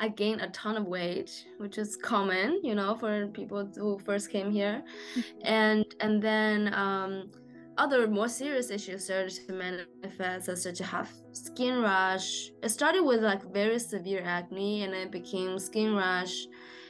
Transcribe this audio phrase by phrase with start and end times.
[0.00, 4.30] I gained a ton of weight, which is common, you know, for people who first
[4.30, 4.82] came here,
[5.16, 5.38] mm-hmm.
[5.44, 7.30] and and then um,
[7.76, 12.50] other more serious issues started to manifest, such as have skin rash.
[12.62, 16.46] It started with like very severe acne, and it became skin rash,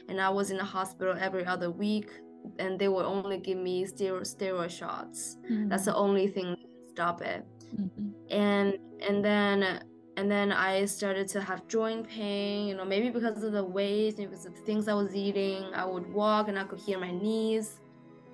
[0.07, 2.11] and I was in the hospital every other week,
[2.59, 5.37] and they would only give me steroid steroid shots.
[5.45, 5.69] Mm-hmm.
[5.69, 7.43] That's the only thing to stop it.
[7.75, 8.09] Mm-hmm.
[8.29, 9.83] And and then
[10.19, 14.17] and then I started to have joint pain, you know, maybe because of the weight,
[14.17, 15.63] maybe because of the things I was eating.
[15.73, 17.79] I would walk and I could hear my knees.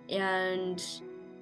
[0.10, 0.84] And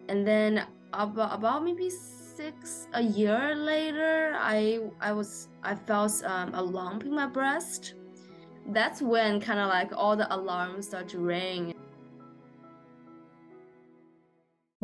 [0.09, 6.53] and then about, about maybe six a year later, I I was I felt um,
[6.53, 7.93] a lump in my breast.
[8.67, 11.73] That's when kind of like all the alarms start to ring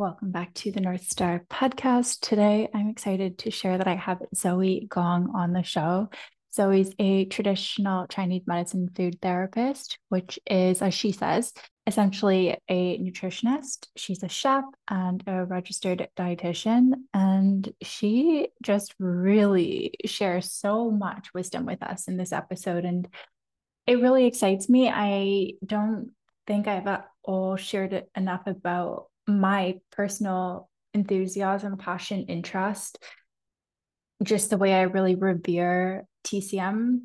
[0.00, 2.20] Welcome back to the North Star podcast.
[2.20, 6.08] Today, I'm excited to share that I have Zoey Gong on the show.
[6.56, 11.52] Zoey's a traditional Chinese medicine food therapist, which is, as she says,
[11.86, 13.88] essentially a nutritionist.
[13.94, 21.66] She's a chef and a registered dietitian, and she just really shares so much wisdom
[21.66, 22.86] with us in this episode.
[22.86, 23.06] And
[23.86, 24.88] it really excites me.
[24.88, 26.12] I don't
[26.46, 32.98] think I've all shared enough about my personal enthusiasm, passion, interest,
[34.22, 37.00] just the way I really revere TCM.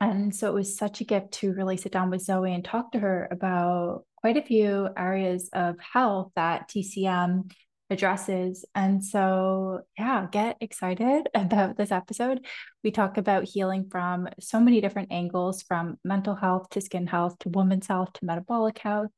[0.00, 2.92] And so it was such a gift to really sit down with Zoey and talk
[2.92, 7.50] to her about quite a few areas of health that TCM
[7.90, 8.64] addresses.
[8.74, 12.46] And so, yeah, get excited about this episode.
[12.84, 17.38] We talk about healing from so many different angles from mental health to skin health
[17.40, 19.10] to women's health to metabolic health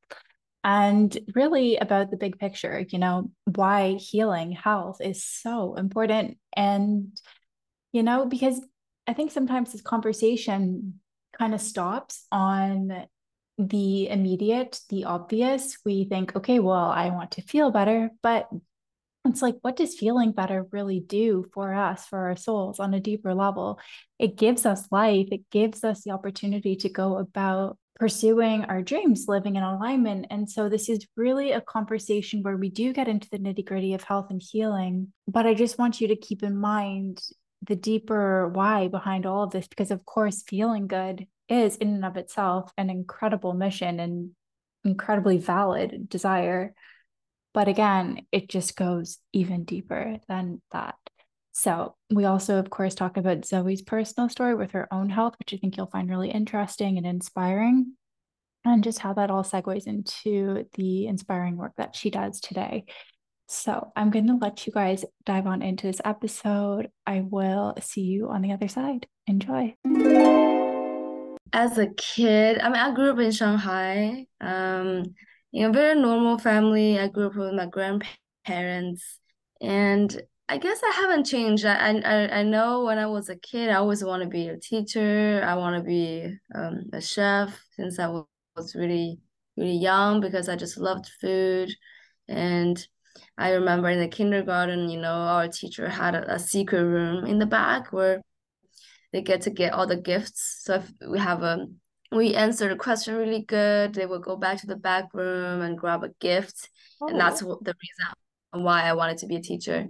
[0.63, 6.37] and really about the big picture, you know, why healing health is so important.
[6.55, 7.17] And,
[7.91, 8.61] you know, because
[9.07, 10.99] I think sometimes this conversation
[11.37, 13.07] kind of stops on
[13.57, 15.77] the immediate, the obvious.
[15.83, 18.11] We think, okay, well, I want to feel better.
[18.21, 18.47] But
[19.25, 22.99] it's like, what does feeling better really do for us, for our souls on a
[22.99, 23.79] deeper level?
[24.17, 29.25] It gives us life, it gives us the opportunity to go about pursuing our dreams,
[29.27, 30.25] living in alignment.
[30.31, 33.93] And so this is really a conversation where we do get into the nitty gritty
[33.93, 35.13] of health and healing.
[35.27, 37.21] But I just want you to keep in mind
[37.61, 42.03] the deeper why behind all of this, because of course, feeling good is in and
[42.03, 44.31] of itself an incredible mission and
[44.83, 46.73] incredibly valid desire.
[47.53, 50.95] But again, it just goes even deeper than that.
[51.53, 55.53] So, we also, of course, talk about Zoey's personal story with her own health, which
[55.53, 57.93] I think you'll find really interesting and inspiring,
[58.63, 62.85] and just how that all segues into the inspiring work that she does today.
[63.47, 66.89] So, I'm going to let you guys dive on into this episode.
[67.05, 69.07] I will see you on the other side.
[69.27, 69.75] Enjoy.
[71.53, 74.25] As a kid, I mean, I grew up in Shanghai.
[74.39, 75.15] Um,
[75.53, 76.99] in a very normal family.
[76.99, 79.19] I grew up with my grandparents,
[79.61, 81.65] and I guess I haven't changed.
[81.65, 84.57] I I I know when I was a kid, I always want to be a
[84.59, 85.41] teacher.
[85.45, 89.21] I want to be um, a chef since I was really
[89.55, 91.73] really young because I just loved food,
[92.27, 92.85] and
[93.37, 97.39] I remember in the kindergarten, you know, our teacher had a, a secret room in
[97.39, 98.21] the back where
[99.13, 100.63] they get to get all the gifts.
[100.65, 101.67] So if we have a
[102.11, 105.77] we answered a question really good, they would go back to the back room and
[105.77, 106.67] grab a gift,
[106.99, 107.07] oh.
[107.07, 109.87] and that's what the reason why I wanted to be a teacher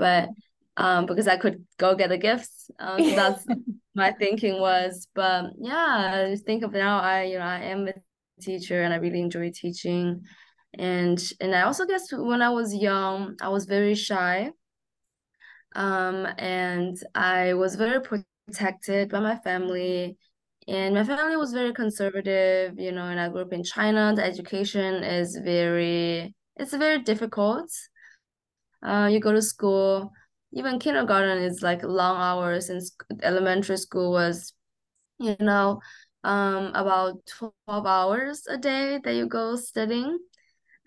[0.00, 0.30] but
[0.78, 2.70] um, because I could go get the gifts.
[2.80, 3.46] Um, so that's
[3.94, 5.06] my thinking was.
[5.14, 7.92] But yeah, I think of now, I you know I am a
[8.40, 10.22] teacher and I really enjoy teaching,
[10.78, 14.50] and and I also guess when I was young, I was very shy.
[15.76, 20.16] Um, and I was very protected by my family,
[20.66, 22.78] and my family was very conservative.
[22.78, 24.14] You know, and I grew up in China.
[24.16, 27.70] The education is very it's very difficult
[28.82, 30.12] uh, you go to school.
[30.52, 34.52] Even kindergarten is like long hours since elementary school was
[35.18, 35.80] you know
[36.24, 40.18] um about 12 hours a day that you go studying.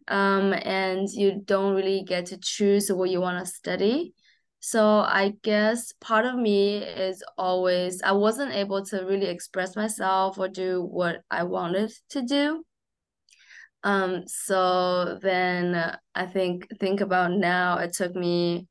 [0.07, 4.13] Um and you don't really get to choose what you want to study.
[4.59, 10.39] So i guess part of me is always i wasn't able to really express myself
[10.39, 12.63] or do what i wanted to do
[13.83, 18.67] um, so then I think think about now, it took me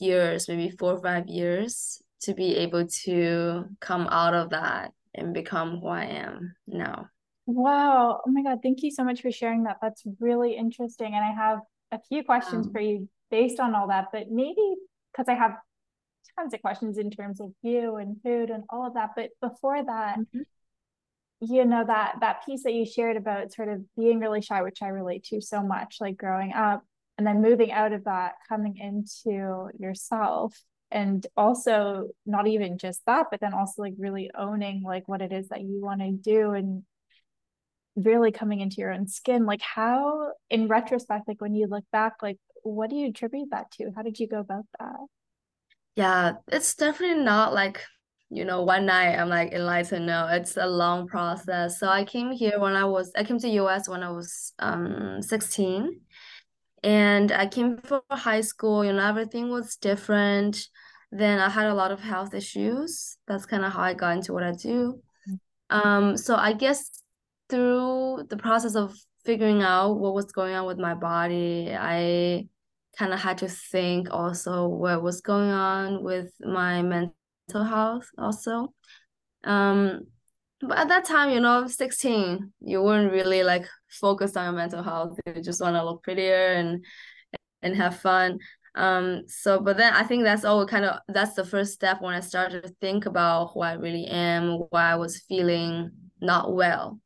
[0.00, 5.34] years, maybe four or five years to be able to come out of that and
[5.34, 7.08] become who I am now.
[7.46, 8.20] Wow.
[8.26, 8.58] Oh my God.
[8.62, 9.76] Thank you so much for sharing that.
[9.80, 11.14] That's really interesting.
[11.14, 11.60] And I have
[11.92, 14.74] a few questions um, for you based on all that, but maybe
[15.12, 15.52] because I have
[16.38, 19.10] tons of questions in terms of you and food and all of that.
[19.16, 20.40] But before that, mm-hmm.
[21.40, 24.82] You know that that piece that you shared about sort of being really shy which
[24.82, 26.82] i relate to so much like growing up
[27.16, 30.56] and then moving out of that coming into yourself
[30.90, 35.32] and also not even just that but then also like really owning like what it
[35.32, 36.82] is that you want to do and
[37.96, 42.14] really coming into your own skin like how in retrospect like when you look back
[42.22, 43.90] like what do you attribute that to?
[43.94, 44.96] How did you go about that?
[45.96, 47.82] Yeah it's definitely not like
[48.30, 50.06] you know one night i'm like enlightened.
[50.06, 51.78] No it's a long process.
[51.78, 55.22] So i came here when i was i came to us when i was um
[55.22, 56.00] 16
[56.84, 60.68] and i came for high school you know everything was different.
[61.10, 63.16] Then i had a lot of health issues.
[63.26, 65.00] That's kind of how i got into what i do.
[65.70, 67.02] Um so i guess
[67.48, 72.46] through the process of figuring out what was going on with my body i
[72.98, 77.14] kind of had to think also what was going on with my mental
[77.52, 78.72] health also.
[79.44, 80.02] Um
[80.60, 84.82] but at that time you know 16 you weren't really like focused on your mental
[84.82, 85.18] health.
[85.26, 86.84] You just want to look prettier and
[87.62, 88.38] and have fun.
[88.74, 92.14] Um so but then i think that's all kind of that's the first step when
[92.14, 95.90] i started to think about who i really am why i was feeling
[96.20, 97.00] not well.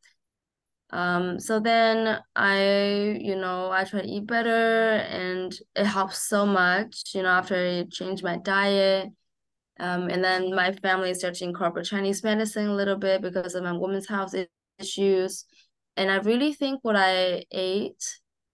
[0.90, 6.44] Um so then i you know i try to eat better and it helps so
[6.44, 9.08] much you know after i changed my diet
[9.80, 13.64] um and then my family started to incorporate chinese medicine a little bit because of
[13.64, 14.34] my women's health
[14.78, 15.44] issues.
[15.96, 18.02] And i really think what i ate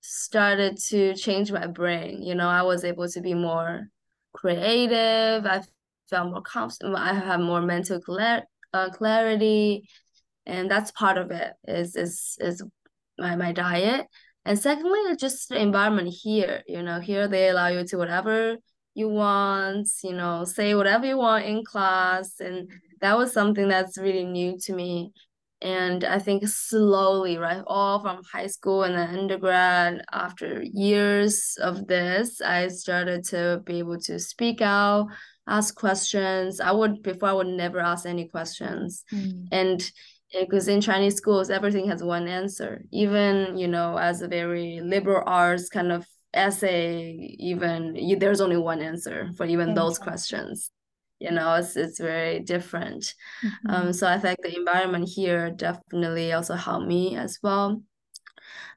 [0.00, 2.22] started to change my brain.
[2.22, 3.88] You know i was able to be more
[4.32, 5.44] creative.
[5.46, 5.62] I
[6.10, 9.88] felt more confident i have more mental clar- uh, clarity.
[10.46, 12.62] And that's part of it is is is
[13.18, 14.06] my, my diet.
[14.44, 16.62] And secondly it's just the environment here.
[16.66, 18.56] You know here they allow you to whatever
[18.98, 22.68] you want you know say whatever you want in class and
[23.00, 25.12] that was something that's really new to me
[25.62, 31.86] and i think slowly right all from high school and then undergrad after years of
[31.86, 35.06] this i started to be able to speak out
[35.46, 39.46] ask questions i would before i would never ask any questions mm.
[39.52, 39.90] and
[40.38, 42.84] because in Chinese schools, everything has one answer.
[42.92, 48.56] Even, you know, as a very liberal arts kind of essay, even you, there's only
[48.56, 50.70] one answer for even those questions.
[51.20, 53.14] You know, it's it's very different.
[53.44, 53.70] Mm-hmm.
[53.70, 57.82] Um, so I think the environment here definitely also helped me as well.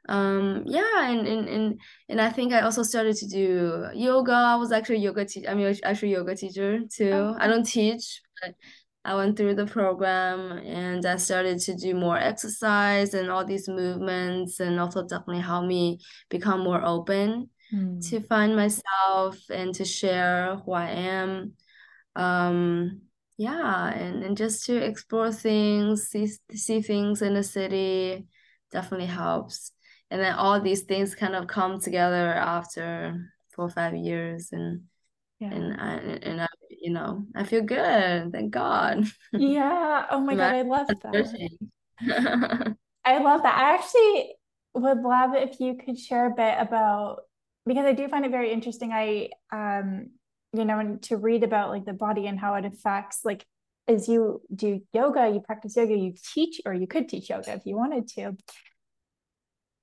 [0.10, 4.34] Um, yeah, and and and and I think I also started to do yoga.
[4.34, 5.50] I was actually yoga teacher.
[5.50, 7.12] I mean, actually yoga teacher too.
[7.14, 7.36] Oh.
[7.40, 8.56] I don't teach, but
[9.04, 13.68] I went through the program and I started to do more exercise and all these
[13.68, 16.00] movements and also definitely helped me
[16.30, 18.10] become more open mm.
[18.10, 21.54] to find myself and to share who I am.
[22.16, 23.02] Um
[23.38, 28.28] yeah, and, and just to explore things, see see things in the city
[28.72, 29.72] definitely helps.
[30.12, 34.84] And then all these things kind of come together after four or five years and
[35.40, 35.52] yeah.
[35.54, 36.48] and I and I
[36.80, 39.06] you know I feel good thank God.
[39.34, 42.76] Yeah oh my god I love that.
[43.04, 43.58] I love that.
[43.58, 44.36] I actually
[44.74, 47.22] would love if you could share a bit about
[47.66, 48.92] because I do find it very interesting.
[48.92, 50.12] I um
[50.54, 53.46] you know to read about like the body and how it affects like
[53.88, 57.66] as you do yoga you practice yoga you teach or you could teach yoga if
[57.66, 58.36] you wanted to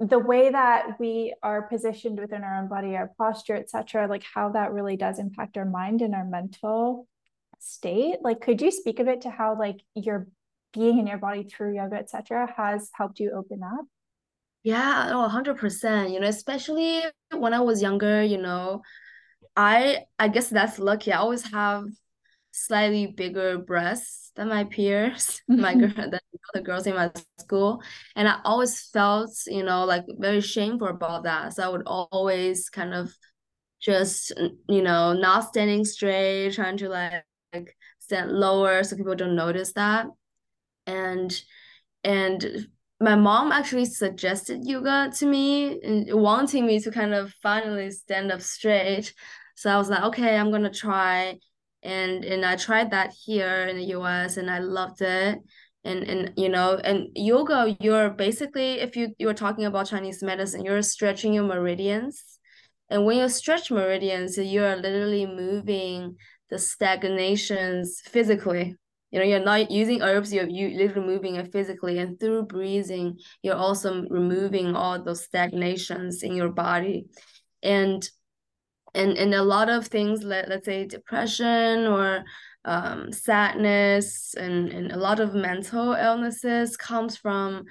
[0.01, 4.51] the way that we are positioned within our own body our posture etc like how
[4.51, 7.09] that really does impact our mind and our mental
[7.59, 8.17] state.
[8.23, 10.29] Like could you speak a bit to how like your
[10.73, 13.87] being in your body through yoga etc has helped you open up?
[14.63, 17.03] Yeah oh 100% you know especially
[17.33, 18.83] when i was younger you know
[19.57, 21.13] i i guess that's lucky.
[21.13, 21.85] I always have
[22.67, 26.01] slightly bigger breasts than my peers, my mm-hmm.
[26.01, 26.21] girl, than
[26.55, 27.83] the girls in my school,
[28.17, 31.55] and I always felt, you know, like very shameful about that.
[31.55, 33.15] So I would always kind of
[33.81, 34.33] just,
[34.69, 39.73] you know, not standing straight, trying to like, like stand lower so people don't notice
[39.75, 40.07] that,
[40.87, 41.41] and
[42.05, 42.69] and
[43.01, 48.33] my mom actually suggested yoga to me and wanting me to kind of finally stand
[48.33, 49.15] up straight.
[49.55, 51.39] So I was like, okay, I'm gonna try
[51.83, 55.39] and and I tried that here in the US and I loved it.
[55.85, 60.65] And and you know and yoga you're basically if you you're talking about Chinese medicine
[60.65, 62.39] you're stretching your meridians.
[62.91, 66.17] And when you stretch meridians you're literally moving
[66.51, 68.75] the stagnations physically.
[69.11, 71.99] You know you're not using herbs you're you literally moving it physically.
[71.99, 77.07] And through breathing you're also removing all those stagnations in your body.
[77.63, 78.09] And
[78.95, 82.25] and and a lot of things let, let's say depression or
[82.65, 87.65] um, sadness and, and a lot of mental illnesses comes from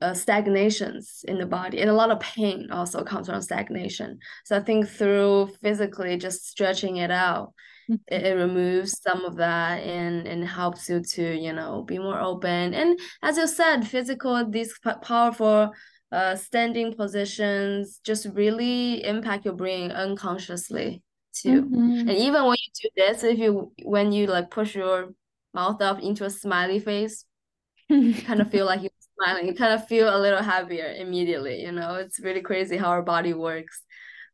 [0.00, 4.56] uh, stagnations in the body and a lot of pain also comes from stagnation so
[4.56, 7.52] i think through physically just stretching it out
[7.90, 7.96] mm-hmm.
[8.06, 12.18] it, it, removes some of that and and helps you to you know be more
[12.18, 15.70] open and as you said physical these powerful
[16.12, 21.02] uh, standing positions just really impact your brain unconsciously
[21.32, 21.62] too.
[21.62, 22.08] Mm-hmm.
[22.08, 25.10] And even when you do this, if you when you like push your
[25.54, 27.24] mouth up into a smiley face,
[27.88, 29.46] you kind of feel like you're smiling.
[29.46, 31.62] You kind of feel a little happier immediately.
[31.62, 33.82] You know, it's really crazy how our body works.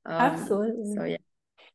[0.04, 0.94] Um, Absolutely.
[0.94, 1.16] So yeah.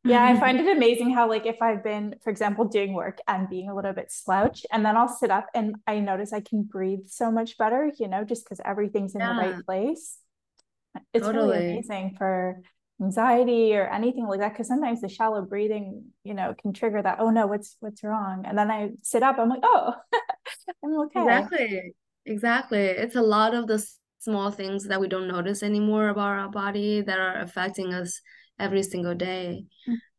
[0.04, 0.40] Yeah, I mm-hmm.
[0.40, 3.74] find it amazing how, like, if I've been, for example, doing work and being a
[3.74, 7.30] little bit slouched, and then I'll sit up and I notice I can breathe so
[7.30, 9.34] much better, you know, just because everything's in yeah.
[9.34, 10.18] the right place.
[11.14, 11.58] It's totally.
[11.58, 12.60] really amazing for
[13.00, 14.52] anxiety or anything like that.
[14.52, 17.18] Because sometimes the shallow breathing, you know, can trigger that.
[17.20, 18.44] Oh no, what's what's wrong?
[18.46, 19.38] And then I sit up.
[19.38, 19.94] I'm like, oh,
[20.84, 21.22] I'm okay.
[21.22, 21.94] Exactly,
[22.26, 22.84] exactly.
[22.86, 23.84] It's a lot of the
[24.18, 28.20] small things that we don't notice anymore about our body that are affecting us
[28.62, 29.66] every single day.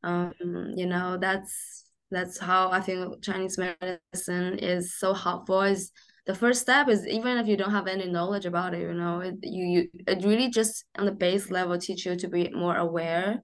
[0.04, 0.34] Um,
[0.76, 5.62] you know, that's that's how I think Chinese medicine is so helpful.
[5.62, 5.92] Is
[6.26, 9.22] the first step is even if you don't have any knowledge about it, you know,
[9.22, 12.76] it, you, you it really just on the base level teach you to be more
[12.76, 13.42] aware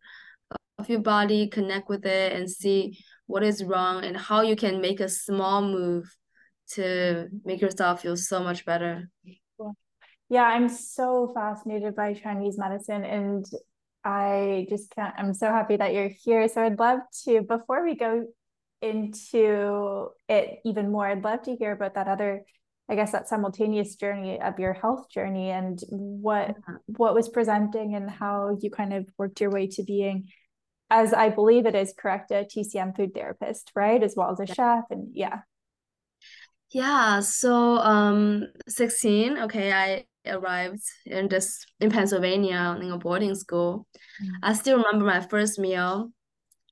[0.77, 4.81] of your body, connect with it, and see what is wrong and how you can
[4.81, 6.05] make a small move
[6.71, 9.09] to make yourself feel so much better.
[10.29, 13.45] Yeah, I'm so fascinated by Chinese medicine and
[14.03, 16.47] I just can't, I'm so happy that you're here.
[16.47, 18.25] So I'd love to, before we go
[18.81, 22.43] into it even more, I'd love to hear about that other,
[22.89, 26.75] I guess, that simultaneous journey of your health journey and what yeah.
[26.87, 30.29] what was presenting and how you kind of worked your way to being,
[30.89, 34.01] as I believe it is correct, a TCM food therapist, right?
[34.01, 34.53] As well as a yeah.
[34.53, 34.83] chef.
[34.89, 35.39] And yeah.
[36.71, 37.19] Yeah.
[37.19, 43.87] So um 16, okay, I arrived in this in Pennsylvania in a boarding school.
[44.23, 44.29] Mm.
[44.43, 46.11] I still remember my first meal.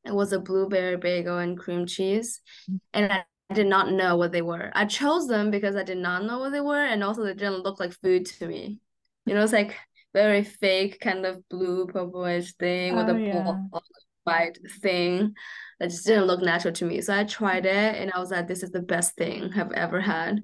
[0.06, 2.80] It was a blueberry bagel and cream cheese, mm.
[2.94, 3.24] and I,
[3.54, 4.72] did not know what they were.
[4.76, 7.64] I chose them because I did not know what they were, and also they didn't
[7.64, 8.80] look like food to me.
[9.26, 9.74] You know, it's like
[10.14, 13.80] very fake kind of blue purplish thing oh, with a yeah.
[14.24, 15.34] white thing
[15.80, 17.00] that just didn't look natural to me.
[17.00, 20.02] So I tried it, and I was like, "This is the best thing I've ever
[20.02, 20.42] had."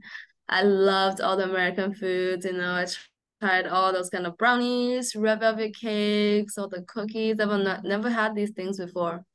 [0.50, 2.46] I loved all the American foods.
[2.46, 2.86] You know, I
[3.42, 7.40] tried all those kind of brownies, red velvet cakes, all the cookies.
[7.40, 9.26] I've not, never had these things before.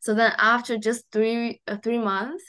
[0.00, 2.44] So then after just three uh, three months,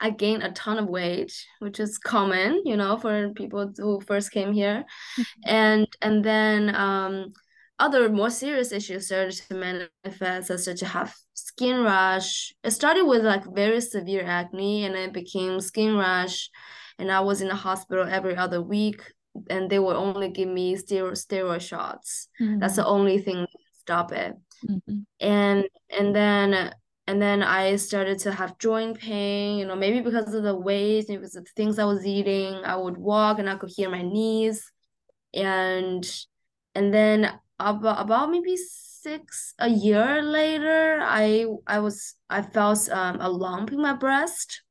[0.00, 4.30] I gained a ton of weight, which is common, you know, for people who first
[4.30, 4.84] came here.
[5.44, 7.32] And and then um
[7.78, 12.52] other more serious issues started to manifest, such as have skin rash.
[12.64, 16.50] It started with like very severe acne, and it became skin rash,
[16.98, 19.02] and I was in the hospital every other week,
[19.48, 22.28] and they would only give me steroid steroid shots.
[22.40, 22.58] Mm-hmm.
[22.58, 24.34] That's the only thing to stop it.
[24.68, 24.98] Mm-hmm.
[25.20, 26.74] And and then
[27.06, 29.58] and then I started to have joint pain.
[29.58, 32.54] You know, maybe because of the weight, maybe because of the things I was eating.
[32.64, 34.70] I would walk and I could hear my knees,
[35.32, 36.04] and
[36.74, 43.20] and then about about maybe six a year later, I I was I felt um
[43.20, 44.62] a lump in my breast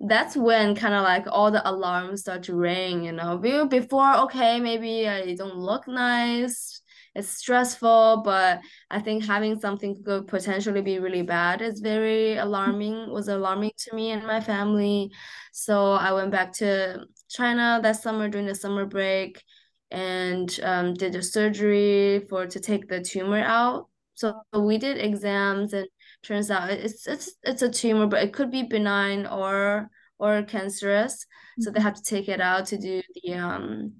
[0.00, 3.38] that's when kind of like all the alarms start to ring, you know.
[3.38, 6.82] Before, okay, maybe I don't look nice,
[7.14, 13.10] it's stressful, but I think having something could potentially be really bad is very alarming,
[13.10, 15.10] was alarming to me and my family.
[15.52, 19.42] So I went back to China that summer during the summer break
[19.90, 23.88] and um, did a surgery for to take the tumor out.
[24.14, 25.86] So we did exams and
[26.26, 29.88] turns out it's it's it's a tumor but it could be benign or
[30.18, 31.62] or cancerous mm-hmm.
[31.62, 31.86] so they mm-hmm.
[31.86, 33.92] have to take it out to do the um,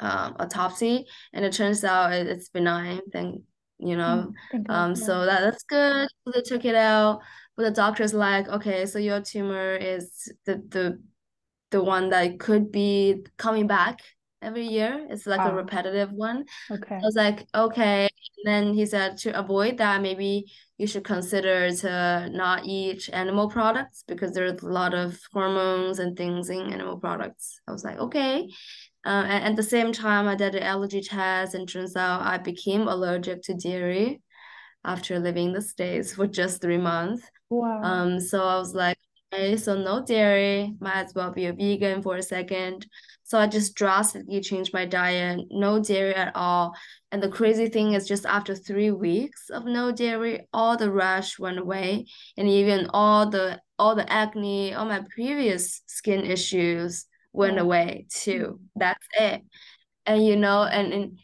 [0.00, 3.42] um autopsy and it turns out it's benign then
[3.78, 7.20] you know mm, um so that, that's good so they took it out
[7.56, 11.00] but the doctor's like okay so your tumor is the the
[11.70, 14.00] the one that could be coming back
[14.42, 15.06] every year.
[15.10, 16.44] It's like a repetitive one.
[16.70, 16.96] Okay.
[16.96, 18.08] I was like, okay.
[18.36, 23.48] And then he said to avoid that, maybe you should consider to not eat animal
[23.48, 27.60] products because there's a lot of hormones and things in animal products.
[27.66, 28.48] I was like, okay.
[29.04, 32.38] Uh, and at the same time, I did an allergy test, and turns out I
[32.38, 34.20] became allergic to dairy
[34.84, 37.22] after living the states for just three months.
[37.48, 37.80] Wow.
[37.82, 38.20] Um.
[38.20, 38.98] So I was like,
[39.32, 40.74] okay, so no dairy.
[40.80, 42.86] Might as well be a vegan for a second.
[43.28, 46.74] So I just drastically changed my diet, no dairy at all.
[47.12, 51.38] And the crazy thing is just after three weeks of no dairy, all the rash
[51.38, 52.06] went away
[52.38, 57.04] and even all the all the acne, all my previous skin issues
[57.34, 58.58] went away too.
[58.60, 58.66] Mm.
[58.76, 59.42] That's it.
[60.06, 61.18] And you know, and, and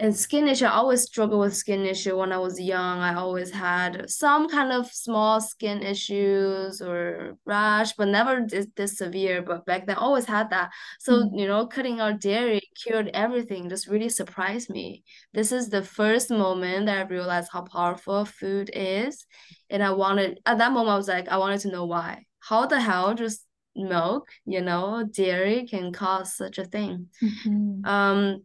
[0.00, 2.98] and skin issue, I always struggle with skin issue when I was young.
[2.98, 8.98] I always had some kind of small skin issues or rash, but never this, this
[8.98, 9.40] severe.
[9.40, 10.72] But back then, I always had that.
[10.98, 11.38] So, mm.
[11.38, 15.04] you know, cutting out dairy cured everything just really surprised me.
[15.32, 19.24] This is the first moment that I realized how powerful food is.
[19.70, 22.24] And I wanted, at that moment, I was like, I wanted to know why.
[22.40, 23.46] How the hell just
[23.76, 27.10] milk, you know, dairy can cause such a thing?
[27.22, 27.84] Mm-hmm.
[27.84, 28.42] Um,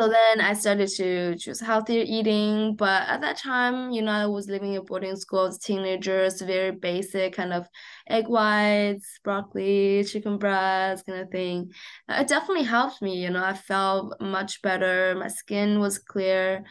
[0.00, 2.74] so then I started to choose healthier eating.
[2.74, 6.70] But at that time, you know, I was living in boarding school as teenagers, very
[6.70, 7.68] basic kind of
[8.08, 11.72] egg whites, broccoli, chicken breasts kind of thing.
[12.08, 15.14] It definitely helped me, you know, I felt much better.
[15.16, 16.64] My skin was clear.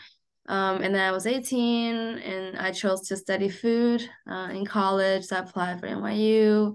[0.48, 5.26] Um, and then I was 18 and I chose to study food uh, in college.
[5.26, 6.74] So I applied for NYU.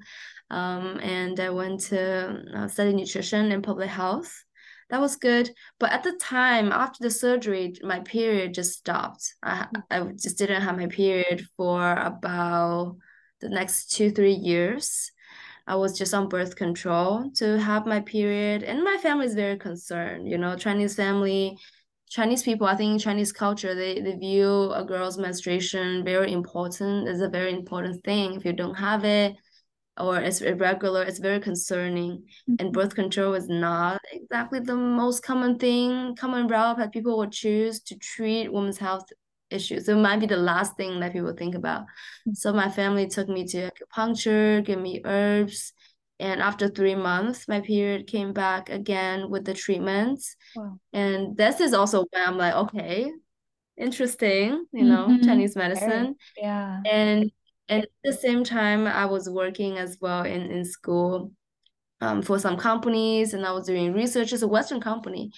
[0.51, 4.33] Um, and I went to uh, study nutrition and public health
[4.91, 5.51] that was good.
[5.79, 9.35] But at the time, after the surgery, my period just stopped.
[9.43, 9.83] I mm.
[9.91, 12.97] I just didn't have my period for about
[13.41, 15.11] the next two three years.
[15.67, 19.57] I was just on birth control to have my period, and my family is very
[19.57, 20.29] concerned.
[20.29, 21.57] You know, Chinese family,
[22.11, 22.67] Chinese people.
[22.67, 27.09] I think Chinese culture they they view a girl's menstruation very important.
[27.09, 28.35] It's a very important thing.
[28.35, 29.37] If you don't have it,
[29.99, 32.23] or it's irregular, it's very concerning.
[32.49, 32.55] Mm-hmm.
[32.59, 37.33] And birth control is not exactly the most common thing, common route that people would
[37.33, 39.05] choose to treat women's health
[39.51, 39.87] issues.
[39.87, 41.83] So it might be the last thing that people think about.
[41.83, 42.35] Mm-hmm.
[42.35, 45.73] So my family took me to acupuncture, give me herbs.
[46.21, 50.37] And after three months, my period came back again with the treatments.
[50.55, 50.79] Wow.
[50.93, 53.11] And this is also when I'm like, okay,
[53.77, 55.27] interesting, you know, mm-hmm.
[55.27, 56.15] Chinese medicine.
[56.37, 56.81] Yeah.
[56.89, 57.33] And
[57.69, 61.33] and at the same time i was working as well in, in school
[62.01, 65.31] um, for some companies and i was doing research as a western company.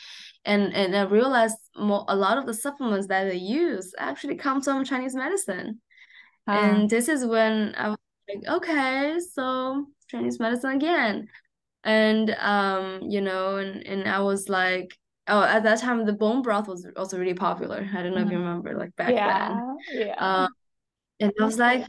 [0.44, 4.62] And and i realized more, a lot of the supplements that they use actually come
[4.62, 5.80] from chinese medicine.
[6.46, 11.28] And this is when i was like okay so chinese medicine again.
[11.84, 14.96] And um you know and and i was like
[15.28, 17.88] oh at that time the bone broth was also really popular.
[17.94, 18.26] I don't know mm.
[18.26, 18.46] if you mm-hmm.
[18.46, 20.06] remember like back yeah, then.
[20.06, 20.14] Yeah.
[20.18, 20.48] Um,
[21.18, 21.86] and i was like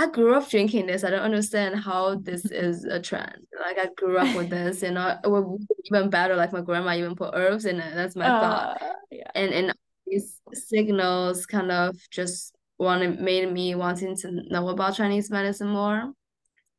[0.00, 1.02] I grew up drinking this.
[1.02, 3.46] I don't understand how this is a trend.
[3.60, 6.36] Like I grew up with this, you know, it would even better.
[6.36, 7.94] Like my grandma even put herbs in it.
[7.94, 8.82] That's my uh, thought.
[9.10, 9.30] Yeah.
[9.34, 9.74] And and
[10.06, 16.12] these signals kind of just wanted made me wanting to know about Chinese medicine more.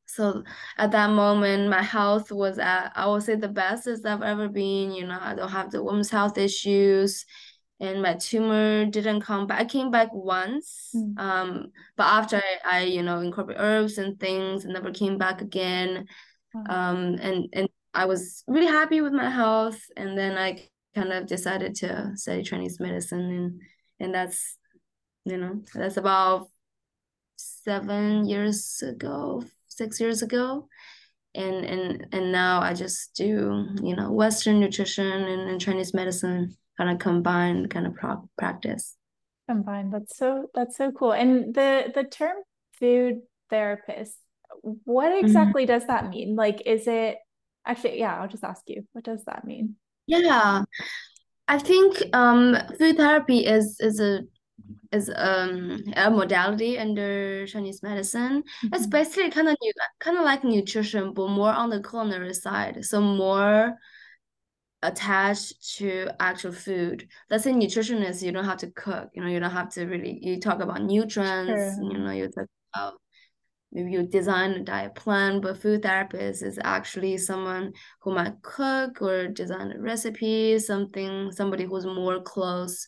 [0.05, 0.43] So
[0.77, 4.47] at that moment, my health was at I would say the best as I've ever
[4.47, 4.93] been.
[4.93, 7.25] You know, I don't have the women's health issues
[7.79, 9.61] and my tumor didn't come back.
[9.61, 11.17] I came back once, mm.
[11.17, 15.41] um, but after I, I, you know, incorporate herbs and things, and never came back
[15.41, 16.07] again.
[16.67, 21.27] Um, and and I was really happy with my health, and then I kind of
[21.27, 23.61] decided to study Chinese medicine, and
[23.99, 24.57] and that's,
[25.25, 26.49] you know, that's about
[27.37, 30.67] seven years ago, six years ago.
[31.35, 36.57] And, and and now I just do you know Western nutrition and, and Chinese medicine
[36.79, 38.95] kind of combined kind of pro- practice
[39.49, 42.37] combined that's so that's so cool and the the term
[42.79, 44.15] food therapist
[44.61, 45.25] what mm-hmm.
[45.25, 45.73] exactly mm-hmm.
[45.73, 47.17] does that mean like is it
[47.67, 49.75] actually yeah i'll just ask you what does that mean
[50.07, 50.63] yeah
[51.49, 54.21] i think um food therapy is is a
[54.93, 58.41] is um a modality under Chinese medicine.
[58.41, 58.73] Mm-hmm.
[58.73, 62.83] It's basically kind of new, kind of like nutrition, but more on the culinary side.
[62.83, 63.77] So more
[64.81, 67.07] attached to actual food.
[67.29, 70.19] Let's say nutritionist, you don't have to cook, you know, you don't have to really
[70.21, 71.91] you talk about nutrients, sure.
[71.91, 72.93] you know, you talk about
[73.71, 79.01] maybe you design a diet plan, but food therapist is actually someone who might cook
[79.01, 82.87] or design a recipe, something somebody who's more close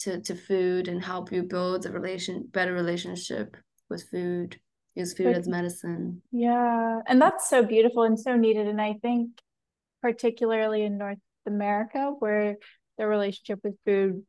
[0.00, 3.56] to, to food and help you build a relation better relationship
[3.88, 4.58] with food.
[4.94, 6.22] Use food but, as medicine.
[6.32, 7.00] Yeah.
[7.06, 8.66] And that's so beautiful and so needed.
[8.66, 9.28] And I think
[10.06, 12.56] particularly in North America, where
[12.96, 14.22] the relationship with food,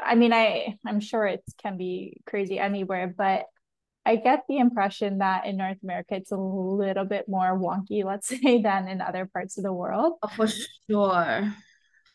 [0.00, 3.46] I mean, I I'm sure it can be crazy anywhere, but
[4.06, 8.28] I get the impression that in North America it's a little bit more wonky, let's
[8.42, 10.14] say, than in other parts of the world.
[10.22, 10.46] Oh, for
[10.88, 11.52] sure.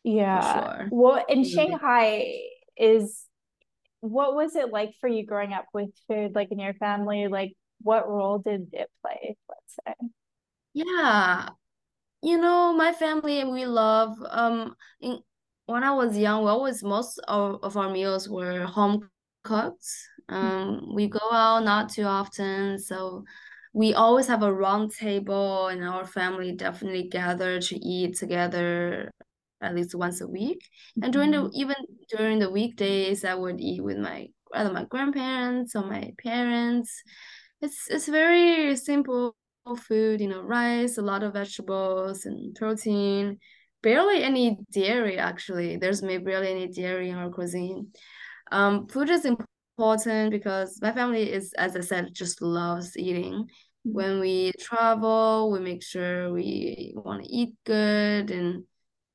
[0.06, 0.42] Yeah.
[0.42, 0.88] For sure.
[0.92, 2.40] Well, in Shanghai
[2.78, 3.26] is
[4.00, 7.28] what was it like for you growing up with food, like in your family?
[7.28, 10.08] Like what role did it play, let's say?
[10.74, 11.50] Yeah,
[12.24, 15.20] you know, my family we love um in
[15.68, 19.10] when I was young, we always most of, of our meals were home
[19.44, 19.86] cooked.
[20.30, 23.24] Um, we go out not too often, so
[23.74, 29.12] we always have a round table and our family definitely gather to eat together
[29.62, 30.60] at least once a week.
[31.02, 31.54] And during the Mhm.
[31.54, 31.76] even
[32.10, 37.02] during the weekdays, I would eat with my either my grandparents or my parents.
[37.62, 39.36] It's it's very simple
[39.88, 43.40] food, you know, rice, a lot of vegetables and protein.
[43.82, 45.78] Barely any dairy actually.
[45.78, 47.88] There's maybe barely any dairy in our cuisine.
[48.52, 53.48] Um, food is important because my family is, as I said, just loves eating.
[53.84, 58.64] When we travel, we make sure we want to eat good and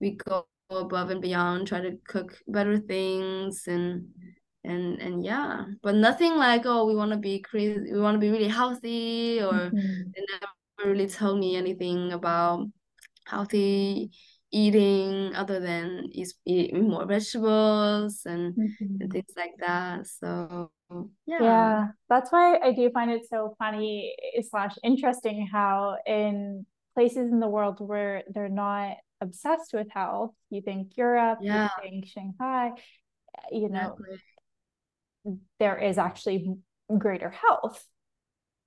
[0.01, 4.09] we go above and beyond, try to cook better things and
[4.65, 5.65] and and yeah.
[5.83, 9.41] But nothing like, oh, we want to be crazy, we want to be really healthy,
[9.43, 10.15] or Mhm.
[10.15, 12.67] they never really told me anything about
[13.27, 14.11] healthy
[14.53, 18.59] eating other than eat, eat more vegetables and
[19.01, 19.13] and Mhm.
[19.13, 20.07] things like that.
[20.07, 20.71] So
[21.27, 24.17] yeah, Yeah, that's why I do find it so funny
[24.51, 30.63] slash interesting how in places in the world where they're not obsessed with health, you
[30.63, 32.73] think Europe, you yeah, think Shanghai,
[33.53, 34.21] you know, exactly.
[35.59, 36.57] There is actually
[36.99, 37.85] greater health.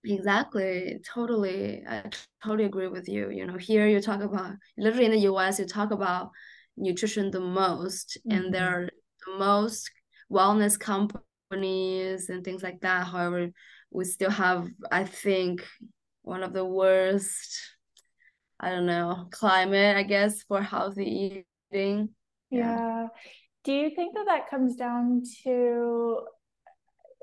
[0.03, 1.83] Exactly, totally.
[1.87, 2.09] I
[2.43, 3.29] totally agree with you.
[3.29, 6.31] You know, here you talk about literally in the US, you talk about
[6.75, 8.73] nutrition the most, and there Mhm.
[8.85, 8.89] are
[9.25, 9.91] the most
[10.31, 13.07] wellness companies and things like that.
[13.07, 13.51] However,
[13.91, 15.63] we still have, I think,
[16.23, 17.59] one of the worst,
[18.59, 22.09] I don't know, climate, I guess, for healthy eating.
[22.49, 22.77] Yeah.
[22.77, 23.07] Yeah.
[23.63, 26.21] Do you think that that comes down to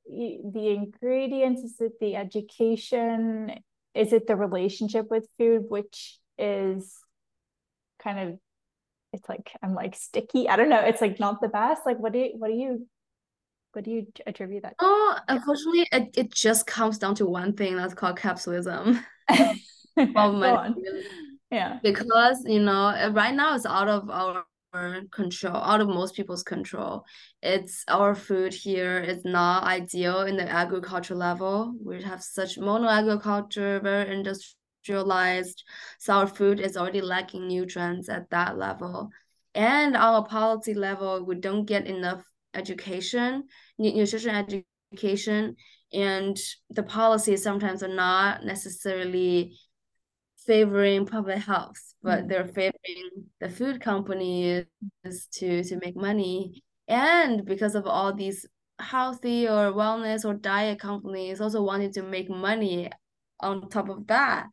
[0.08, 1.62] the ingredients?
[1.62, 3.52] Is it the education?
[3.94, 6.94] Is it the relationship with food, which is
[8.02, 8.38] kind of
[9.12, 10.48] it's like I'm like sticky.
[10.48, 10.80] I don't know.
[10.80, 11.82] It's like not the best.
[11.86, 12.86] Like what do you what do you
[13.72, 17.76] what do you attribute that Oh, unfortunately, it, it just comes down to one thing
[17.76, 19.00] that's called capitalism.
[19.96, 20.74] Well, Go money, on.
[20.74, 21.02] really.
[21.50, 21.80] Yeah.
[21.82, 24.44] because you know right now it's out of our
[25.10, 27.04] control out of most people's control.
[27.42, 31.74] It's our food here is not ideal in the agriculture level.
[31.84, 35.62] We have such mono agriculture very industrialized
[35.98, 39.10] so our food is already lacking nutrients at that level.
[39.54, 42.22] And our policy level we don't get enough
[42.54, 43.44] education
[43.78, 44.62] nutrition
[44.92, 45.56] education
[45.92, 46.36] and
[46.70, 49.58] the policies sometimes are not necessarily
[50.46, 52.28] favoring public health, but Mm.
[52.28, 54.66] they're favoring the food companies
[55.32, 56.62] to to make money.
[56.88, 58.46] And because of all these
[58.80, 62.90] healthy or wellness or diet companies also wanting to make money
[63.40, 64.48] on top of that.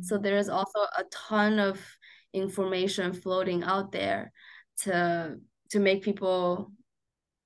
[0.00, 0.22] So Mhm.
[0.22, 1.80] there is also a ton of
[2.32, 4.32] information floating out there
[4.78, 5.38] to
[5.70, 6.72] to make people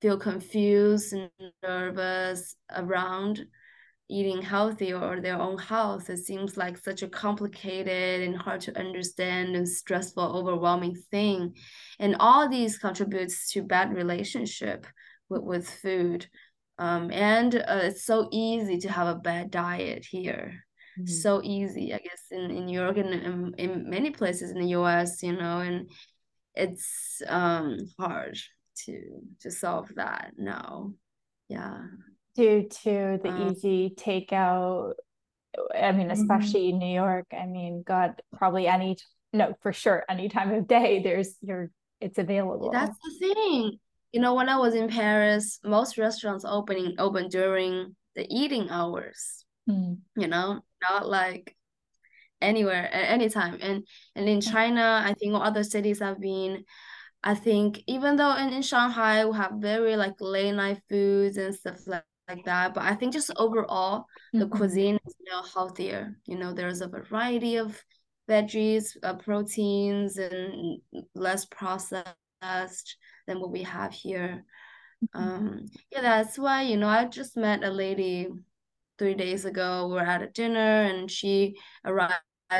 [0.01, 1.31] feel confused and
[1.63, 3.47] nervous around
[4.09, 6.09] eating healthy or their own health.
[6.09, 11.55] It seems like such a complicated and hard to understand and stressful, overwhelming thing.
[11.99, 14.85] And all these contributes to bad relationship
[15.29, 16.27] with, with food.
[16.77, 20.65] Um, and uh, it's so easy to have a bad diet here.
[20.99, 21.09] Mhm.
[21.09, 24.69] So easy, I guess, in, in New York and in, in many places in the
[24.69, 25.89] US, you know, and
[26.53, 28.37] it's um hard
[28.85, 29.01] to
[29.41, 30.93] to solve that now.
[31.49, 31.83] Yeah.
[32.35, 34.93] Due to the Um, easy takeout
[35.73, 36.11] I mean, mhm.
[36.11, 37.27] especially in New York.
[37.31, 38.97] I mean, God, probably any
[39.31, 41.71] no, for sure, any time of day, there's your
[42.01, 42.71] it's available.
[42.71, 43.79] That's the thing.
[44.11, 49.45] You know, when I was in Paris, most restaurants opening open during the eating hours,
[49.69, 49.99] Mm.
[50.15, 51.55] you know, not like
[52.41, 53.57] anywhere at any time.
[53.61, 56.63] And and in China, I think other cities I've been,
[57.23, 61.55] I think even though in, in Shanghai we have very like late night foods and
[61.55, 64.51] stuff like, like that, but I think just overall the Mhm.
[64.57, 66.17] cuisine is now healthier.
[66.25, 67.83] You know, there's a variety of
[68.27, 70.81] veggies, uh, proteins, and
[71.13, 74.43] less processed than what we have here.
[75.13, 78.27] Um, yeah, that's why, you know, I just met a lady
[78.97, 79.87] three days ago.
[79.87, 82.13] We are at a dinner and she arrived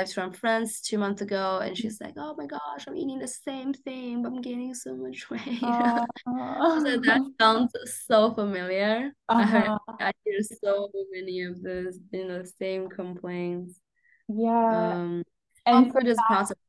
[0.04, 3.74] from France two months ago and she's like, Oh my gosh, I'm eating the same
[3.74, 5.64] thing, but I'm gaining so much weight.
[5.64, 7.72] Uh, I was that sounds
[8.08, 9.12] so familiar.
[9.30, 9.78] I uh-huh.
[10.00, 13.80] I hear so many of this, you know, same complaints.
[14.28, 14.94] Yeah.
[14.94, 15.24] Um,
[15.66, 16.60] And for food is processed.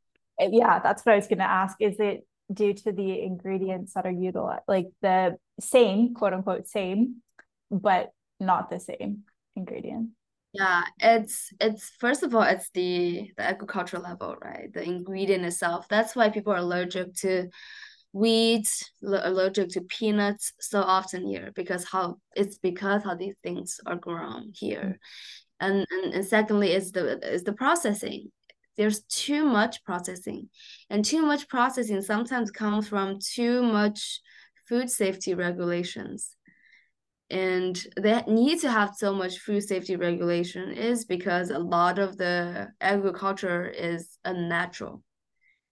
[0.40, 1.76] yeah, that's what I was going to ask.
[1.80, 7.22] Is it due to the ingredients that are utilized, like the same, quote unquote, same,
[7.70, 10.12] but not the same ingredients?
[10.58, 14.72] Yeah, it's it's first of all, it's the the agricultural level, right?
[14.72, 15.86] The ingredient itself.
[15.88, 17.48] That's why people are allergic to
[18.12, 18.68] wheat,
[19.02, 24.52] allergic to peanuts so often here because how it's because how these things are grown
[24.54, 24.98] here.
[25.60, 28.32] and, and and secondly is the is the processing
[28.78, 30.50] there's too much processing
[30.90, 34.20] and too much processing sometimes comes from too much
[34.68, 36.35] food safety regulations
[37.30, 42.16] and they need to have so much food safety regulation is because a lot of
[42.16, 45.02] the agriculture is unnatural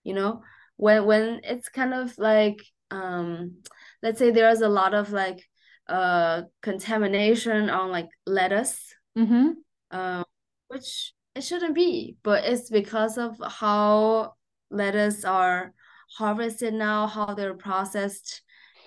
[0.02, 0.42] you know
[0.76, 3.56] when when it's kind of like um
[4.02, 5.44] let's say there's a lot of like
[5.88, 9.50] uh contamination on like lettuce mm-hmm.
[9.96, 10.24] um
[10.68, 14.32] which it shouldn't be but it's because of how
[14.70, 15.72] lettuce are
[16.18, 18.42] harvested now how they're processed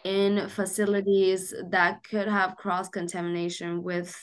[0.08, 4.18] in facilities that could have cross contamination with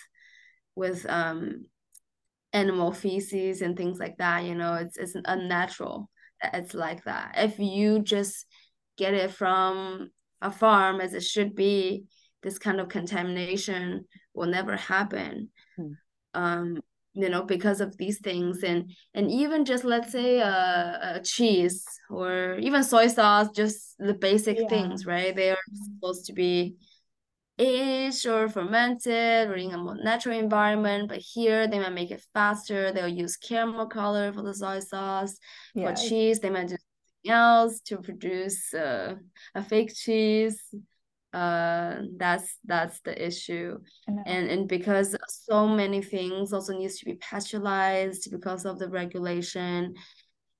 [0.75, 1.67] with um
[2.55, 6.09] animal feces and things like that you know it's it's unnatural
[6.55, 8.47] it's like that if you just
[8.97, 10.09] get it from
[10.41, 12.05] a farm as it should be
[12.43, 15.93] this kind of contamination will never happen hmm.
[16.33, 16.81] um
[17.15, 18.63] you know because of these things.
[18.63, 23.97] And and even just let's say a, uh, a cheese or even soy sauce just
[23.99, 24.69] the basic yeah.
[24.69, 25.35] things right?
[25.35, 26.77] They are supposed to be
[27.59, 31.09] aged or fermented or in a more natural environment.
[31.09, 32.93] But here they might make it faster.
[32.93, 35.37] They'll use caramel color for the soy sauce.
[35.75, 35.95] Yeah.
[35.95, 39.17] for cheese they might do something else to produce uh,
[39.55, 40.61] a fake cheese
[41.35, 43.79] uh that's that's the issue.
[44.07, 49.95] And and because so many things also needs to be pasteurized because of the regulation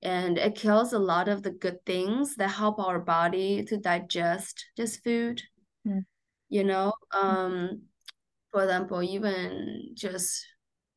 [0.03, 4.65] and it kills a lot of the good things that help our body to digest
[4.77, 5.41] this food.
[5.87, 6.03] Mm.
[6.49, 7.81] you know um
[8.51, 10.45] for example even just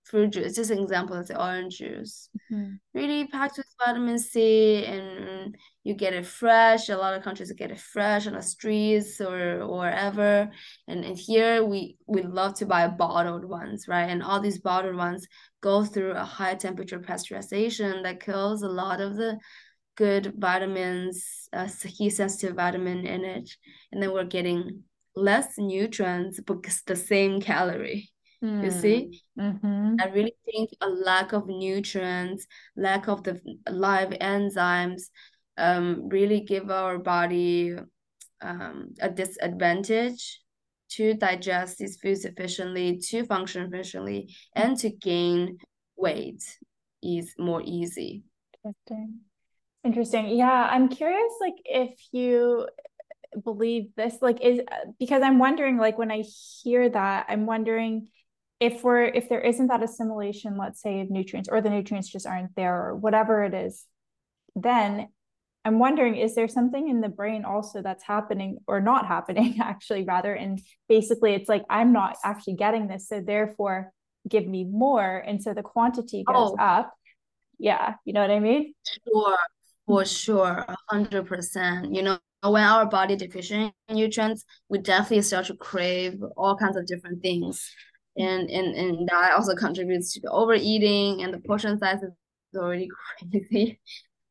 [0.08, 2.28] fruit juice just an example let's say orange juice.
[2.50, 2.74] Mm-hmm.
[2.94, 5.56] really packed with vitamin c and
[5.88, 6.90] you get it fresh.
[6.90, 10.50] A lot of countries get it fresh on the streets or, or wherever.
[10.86, 14.10] And, and here we we love to buy bottled ones right?
[14.10, 15.26] And all these bottled ones
[15.62, 19.38] go through a high temperature pasteurization that kills a lot of the
[19.96, 23.50] good vitamins uh, heat sensitive vitamin in it.
[23.90, 24.82] And then we're getting
[25.16, 28.10] less nutrients but the same calorie
[28.42, 28.64] Mm.
[28.64, 29.96] You see, mm-hmm.
[30.00, 32.46] I really think a lack of nutrients,
[32.76, 35.02] lack of the live enzymes,
[35.56, 37.74] um, really give our body
[38.40, 40.40] um, a disadvantage
[40.90, 45.58] to digest these foods efficiently, to function efficiently, and to gain
[45.96, 46.42] weight
[47.02, 48.22] is more easy.
[48.64, 49.20] Interesting.
[49.84, 50.28] Interesting.
[50.28, 52.68] Yeah, I'm curious, like if you
[53.44, 54.60] believe this, like is
[54.98, 56.22] because I'm wondering, like when I
[56.62, 58.08] hear that, I'm wondering
[58.60, 62.26] if we're if there isn't that assimilation let's say of nutrients or the nutrients just
[62.26, 63.84] aren't there or whatever it is
[64.56, 65.08] then
[65.64, 70.04] i'm wondering is there something in the brain also that's happening or not happening actually
[70.04, 70.32] rather?
[70.34, 73.92] And basically it's like i'm not actually getting this so therefore
[74.28, 75.16] give me more.
[75.18, 76.56] And so the quantity goes oh.
[76.58, 76.92] up.
[77.58, 78.74] Yeah you know what i mean?
[79.06, 79.38] Sure
[79.86, 85.56] for sure 100% you know when our body deficient in nutrients we definitely start to
[85.56, 87.74] crave all kinds of different things
[88.18, 92.12] and and and that also contributes to the overeating and the portion size is
[92.56, 92.88] already
[93.30, 93.80] crazy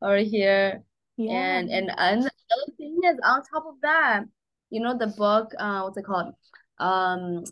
[0.02, 0.82] over here
[1.16, 1.32] yeah.
[1.32, 4.24] and and and the other thing is on top of that
[4.70, 6.34] you know the book uh what's it called
[6.78, 7.44] um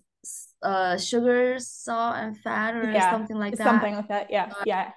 [0.62, 3.10] uh sugar salt and fat or yeah.
[3.10, 4.90] something like that something like that yeah uh, yeah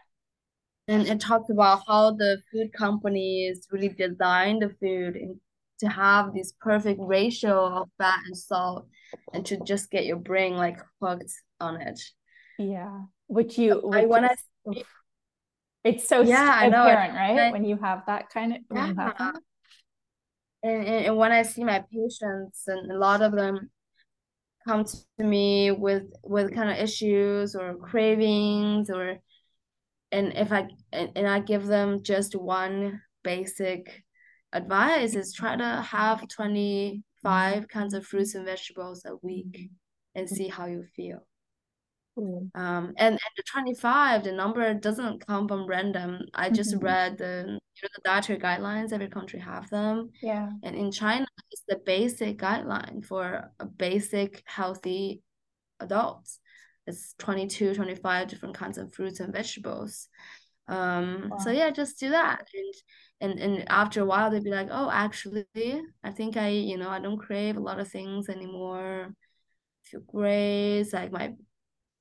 [0.88, 5.40] and it talks about how the food companies really design the food and
[5.80, 8.88] to have this perfect ratio of fat and salt
[9.34, 12.00] and to just get your brain like hooked on it.
[12.58, 13.02] Yeah.
[13.28, 14.84] Which you which I want to
[15.84, 16.86] it's so yeah, I know.
[16.86, 17.40] right?
[17.40, 18.94] I, when you have that kind of yeah.
[18.94, 19.36] That.
[20.62, 23.70] And, and, and when I see my patients and a lot of them
[24.68, 29.20] come to me with with kind of issues or cravings or
[30.12, 34.04] and if I and, and I give them just one basic
[34.54, 39.70] advice is try to have 25 kinds of fruits and vegetables a week
[40.16, 41.26] and see how you feel.
[42.18, 42.50] Mm.
[42.56, 46.22] Um, and, and the 25, the number doesn't come from random.
[46.34, 46.86] I just mm-hmm.
[46.86, 50.10] read the you know, the dietary guidelines, every country have them.
[50.22, 50.50] Yeah.
[50.64, 55.22] And in China, it's the basic guideline for a basic healthy
[55.80, 56.40] adults.
[56.88, 60.08] It's 22, 25 different kinds of fruits and vegetables.
[60.68, 61.38] Um, wow.
[61.38, 62.48] so yeah, just do that.
[62.54, 62.74] And
[63.22, 65.46] and and after a while they'd be like oh actually
[66.04, 69.08] i think i you know i don't crave a lot of things anymore.
[69.10, 70.80] I feel great.
[70.80, 71.34] It's like my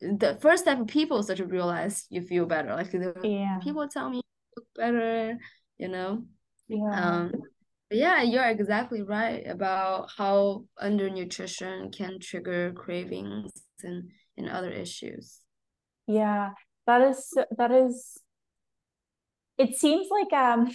[0.00, 2.74] the first step of people start to realize you feel better.
[2.74, 2.92] Like
[3.24, 3.58] yeah.
[3.62, 4.20] people tell me
[4.56, 5.38] you better
[5.78, 6.24] you know?
[6.68, 6.90] Yeah.
[6.92, 7.32] Um
[7.90, 13.50] yeah you're exactly right about how undernutrition can trigger cravings
[13.82, 15.40] and and other issues.
[16.06, 16.50] Yeah,
[16.86, 18.18] that is that is
[19.56, 20.70] it seems like um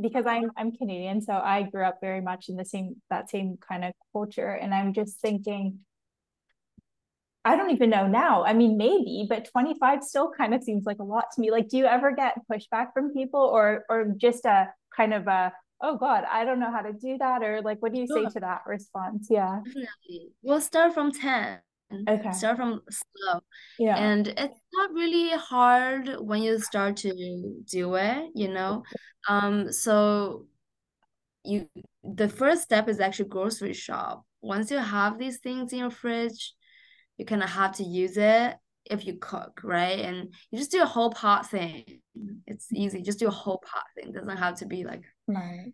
[0.00, 3.56] because I'm I'm Canadian, so I grew up very much in the same that same
[3.56, 4.50] kind of culture.
[4.50, 5.80] And I'm just thinking,
[7.44, 8.44] I don't even know now.
[8.44, 11.50] I mean, maybe, but 25 still kind of seems like a lot to me.
[11.50, 15.52] Like, do you ever get pushback from people or or just a kind of a
[15.82, 18.24] oh god i don't know how to do that or like what do you say
[18.24, 21.58] to that response yeah definitely we'll start from 10
[22.08, 22.32] okay.
[22.32, 23.40] start from slow.
[23.78, 23.96] Yeah.
[23.96, 27.12] And it's not really hard when you start to
[27.70, 28.82] do it you know?
[29.28, 30.46] Um so
[31.44, 31.68] you
[32.02, 34.24] the first step is actually grocery shop.
[34.40, 36.54] Once you have these things in your fridge
[37.18, 40.00] you kind of have to use it if you cook right?
[40.00, 41.84] And you just do a whole pot thing.
[42.46, 43.02] It's easy.
[43.02, 44.10] Just do a whole pot thing.
[44.10, 45.72] It doesn't have to be like right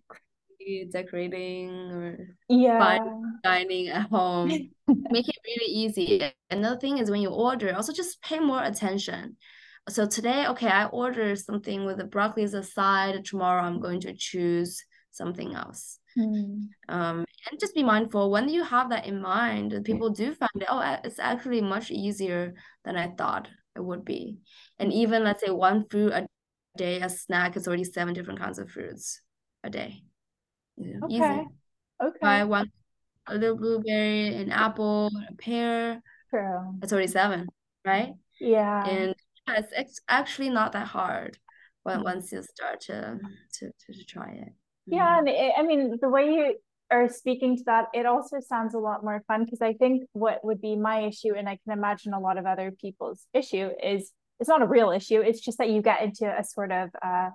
[0.92, 2.98] decorating or yeah.
[3.42, 4.48] dining at home.
[4.88, 6.22] Make it really easy.
[6.50, 9.36] Another thing is when you order also just pay more attention.
[9.88, 14.00] So today okay i ordered something with the broccoli as a side tomorrow i'm going
[14.02, 15.98] to choose something else.
[16.16, 16.68] Mm.
[16.90, 20.68] um, and just be mindful when you have that in mind people do find it
[20.68, 22.52] oh it's actually much easier
[22.84, 24.38] than i thought it would be.
[24.78, 26.26] And even let's say one fruit a
[26.76, 29.20] day a snack is already seven different kinds of fruits
[29.62, 30.02] a day
[30.80, 31.14] okay.
[31.14, 31.46] Easy.
[32.02, 32.18] Okay.
[32.20, 32.70] Buy one
[33.26, 36.02] a little blueberry, an apple, a pear.
[36.30, 36.78] True.
[36.82, 37.48] It's already seven,
[37.84, 38.14] right?
[38.40, 38.86] Yeah.
[38.86, 39.14] And
[39.48, 41.38] it's, it's actually not that hard
[41.82, 42.04] when mm-hmm.
[42.04, 43.18] once you start to
[43.58, 44.52] to to, to try it.
[44.86, 45.18] Yeah, mm-hmm.
[45.18, 46.56] and it, I mean the way you
[46.90, 50.44] are speaking to that, it also sounds a lot more fun because I think what
[50.44, 54.12] would be my issue, and I can imagine a lot of other people's issue, is
[54.40, 55.20] it's not a real issue.
[55.20, 57.30] It's just that you get into a sort of uh,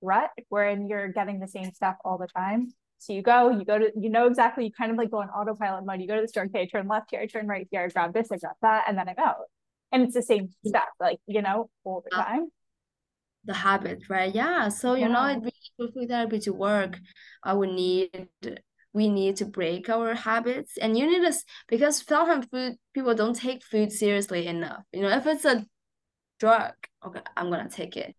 [0.00, 2.72] rut wherein you're getting the same stuff all the time.
[3.02, 5.28] So you go, you go to, you know exactly, you kind of like go on
[5.28, 6.00] autopilot mode.
[6.00, 7.88] You go to the store, okay, I turn left here, I turn right here, I
[7.88, 9.46] grab this, I grab that, and then I'm out.
[9.90, 10.68] And it's the same mm-hmm.
[10.68, 12.48] stuff, like, you know, all the uh, time.
[13.44, 14.32] The habit, right?
[14.32, 14.68] Yeah.
[14.68, 15.08] So, you yeah.
[15.08, 16.98] know, it really for food therapy to work,
[17.42, 18.28] I would need
[18.92, 21.36] we need to break our habits and you need to
[21.68, 25.64] because sometimes food people don't take food seriously enough you know if it's a
[26.38, 26.72] drug
[27.04, 28.14] okay i'm gonna take it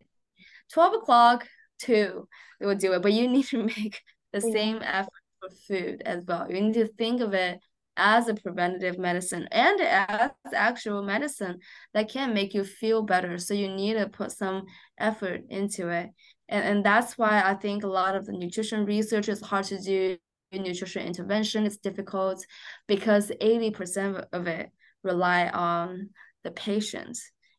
[0.71, 1.47] 12 o'clock
[1.79, 2.27] two
[2.59, 4.01] we will do it but you need to make
[4.33, 4.53] the yeah.
[4.53, 6.47] same effort for food as well.
[6.49, 7.59] You need to think of it
[7.95, 11.59] as a preventative medicine and as actual medicine
[11.93, 13.37] that can make you feel better.
[13.37, 14.63] So you need to put some
[14.97, 16.09] effort into it.
[16.49, 19.79] And, and that's why I think a lot of the nutrition research is hard to
[19.79, 20.17] do.
[20.51, 22.45] Nutrition intervention is difficult
[22.87, 24.69] because 80% of it
[25.03, 26.09] rely on
[26.43, 27.17] the patient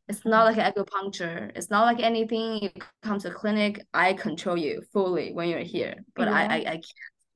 [0.09, 1.51] it's not like acupuncture.
[1.55, 2.62] It's not like anything.
[2.62, 2.71] You
[3.03, 6.35] come to clinic, I control you fully when you're here, but yeah.
[6.35, 6.85] I, I, I can't.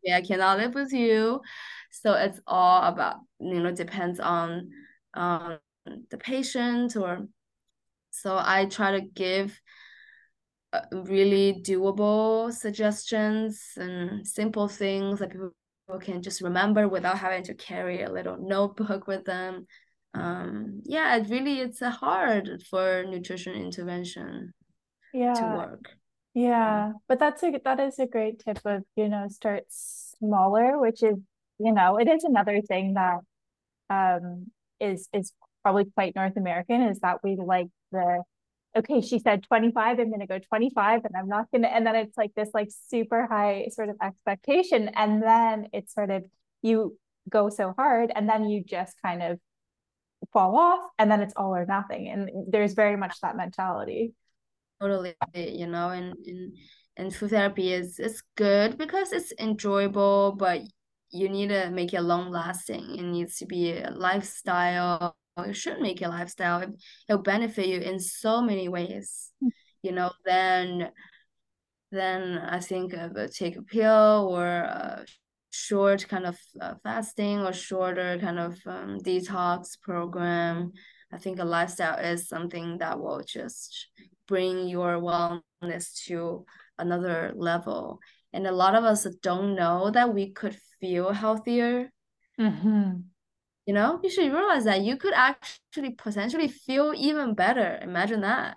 [0.04, 1.40] Yeah, I cannot live with you.
[1.90, 4.70] So it's all about you know depends on
[5.14, 5.58] um
[6.10, 7.26] the patient or.
[8.10, 9.60] So I try to give
[10.72, 15.52] uh, really doable suggestions and simple things that people
[16.00, 19.66] can just remember without having to carry a little notebook with them
[20.14, 24.52] um yeah it really it's a hard for nutrition intervention
[25.12, 25.34] yeah.
[25.34, 25.88] to work.
[26.34, 26.92] Yeah.
[27.08, 31.16] But that's a that is a great tip of you know start smaller which is
[31.58, 33.18] you know it is another thing that
[33.90, 34.46] um
[34.80, 38.22] is is probably quite north american is that we like the
[38.76, 41.86] okay she said 25 i'm going to go 25 and i'm not going to and
[41.86, 46.24] then it's like this like super high sort of expectation and then it's sort of
[46.62, 46.96] you
[47.28, 49.38] go so hard and then you just kind of
[50.32, 52.08] fall off and then it's all or nothing.
[52.08, 54.14] And there's very much that mentality.
[54.80, 56.56] Totally you know and and,
[56.96, 60.60] and food therapy is it's good because it's enjoyable but
[61.10, 65.16] you need to make it long lasting it needs to be a lifestyle.
[65.44, 66.60] You should make a lifestyle.
[66.60, 66.70] It,
[67.08, 69.30] it'll benefit you in so many ways.
[69.42, 69.50] Mm.
[69.82, 70.90] you know then
[71.90, 75.04] then i think of a take a pill or a
[75.50, 80.72] short kind of uh, fasting or shorter kind of um, detox program.
[81.12, 83.88] I think a lifestyle is something that will just
[84.26, 86.44] bring your wellness to
[86.78, 88.00] another level.
[88.32, 91.90] And a lot of us don't know that we could feel healthier.
[92.38, 93.00] Mm-hmm.
[93.66, 97.78] You know, you should realize that you could actually potentially feel even better.
[97.82, 98.56] Imagine that.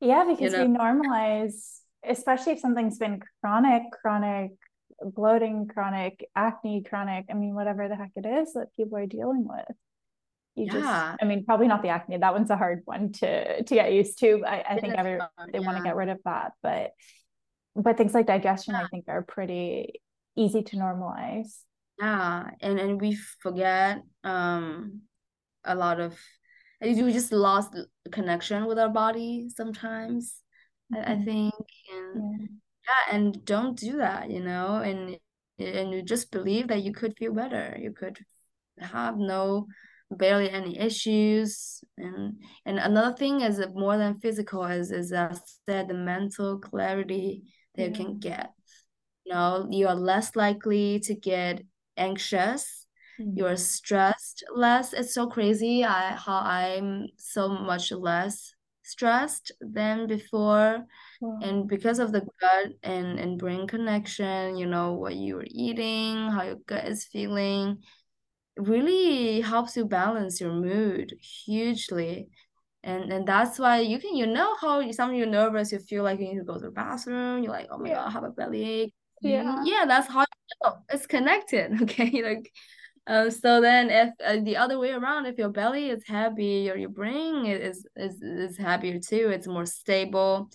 [0.00, 0.66] Yeah, because you know?
[0.66, 4.52] we normalize, especially if something's been chronic, chronic
[5.02, 9.46] bloating, chronic acne, chronic, I mean, whatever the heck it is that people are dealing
[9.48, 9.76] with.
[10.56, 10.72] You yeah.
[10.72, 12.18] just, I mean, probably not the acne.
[12.18, 14.44] That one's a hard one to to get used to.
[14.44, 15.18] I, I think every
[15.52, 15.66] they yeah.
[15.66, 16.90] want to get rid of that, but
[17.76, 18.82] but things like digestion, yeah.
[18.82, 20.00] I think, are pretty
[20.36, 21.62] easy to normalize.
[21.98, 25.02] Yeah, and and we forget um
[25.64, 26.18] a lot of
[26.80, 27.76] we just lost
[28.10, 30.34] connection with our body sometimes.
[30.92, 31.08] Mm-hmm.
[31.08, 31.24] I, I, mm-hmm.
[31.24, 31.54] think
[31.94, 32.48] and
[32.90, 33.16] yeah.
[33.16, 35.18] and don't do that, you know, and
[35.58, 37.76] and you just believe that you could feel better.
[37.78, 38.18] You could
[38.78, 39.66] have no
[40.10, 42.34] barely any issues and
[42.66, 45.38] and another thing is more than physical is is that
[45.68, 47.44] said the mental clarity
[47.76, 48.50] that you can get
[49.24, 51.62] you know you are less likely to get
[51.96, 52.86] anxious
[53.20, 53.30] mm-hmm.
[53.36, 58.52] you're stressed less it's so crazy i how i'm so much less
[58.90, 60.84] stressed than before
[61.20, 61.38] wow.
[61.42, 66.42] and because of the gut and and brain connection you know what you're eating how
[66.42, 67.78] your gut is feeling
[68.56, 72.28] really helps you balance your mood hugely
[72.82, 76.18] and and that's why you can you know how some you're nervous you feel like
[76.18, 77.94] you need to go to the bathroom you're like oh my yeah.
[77.96, 80.76] god I have a bellyache yeah yeah that's how you know.
[80.88, 82.50] it's connected okay like
[83.06, 86.76] uh, so then if uh, the other way around if your belly is happy or
[86.76, 90.50] your brain is is is happier too it's more stable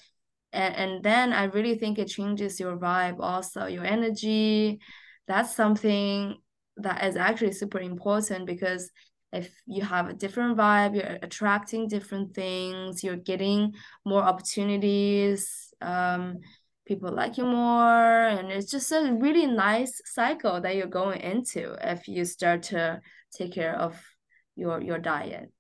[0.53, 4.79] and and then i really think it changes your vibe also your energy.
[5.27, 6.37] That's something
[6.77, 8.91] that is actually super important because
[9.33, 13.73] if you have a different vibe you're attracting different things you're getting
[14.05, 16.37] more opportunities um,
[16.85, 21.75] people like you more and it's just a really nice cycle that you're going into
[21.81, 23.01] if you start to
[23.33, 24.01] take care of
[24.55, 25.51] your your diet.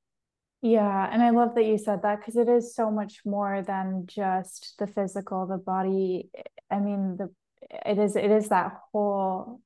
[0.61, 4.05] Yeah and i love that you said that because it is so much more than
[4.07, 6.29] just the physical the body.
[6.71, 7.29] I mean the
[7.85, 9.61] it is it is that whole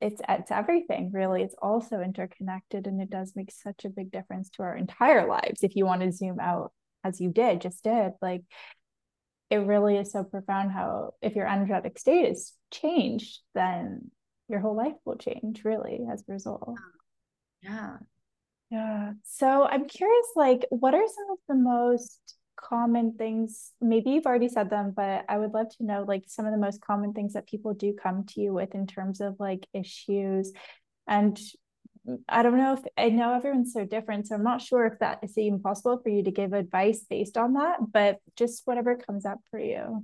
[0.00, 1.42] it's it's everything really.
[1.42, 5.62] It's also interconnected and it does make such a big difference to our entire lives
[5.62, 6.72] if you want to zoom out
[7.04, 8.42] as you did just did like
[9.50, 14.10] it really is so profound how if your energetic state is changed then
[14.48, 16.76] your whole life will change really as a result.
[17.62, 17.96] Yeah.
[18.70, 19.12] Yeah.
[19.24, 24.48] So i'm curious like what are some of the most common things maybe you've already
[24.48, 27.34] said them but i would love to know like some of the most common things
[27.34, 30.52] that people do come to you with in terms of like issues
[31.06, 31.38] and
[32.28, 35.18] i don't know if i know everyone's so different so i'm not sure if that
[35.22, 39.24] is even possible for you to give advice based on that but just whatever comes
[39.24, 40.02] up for you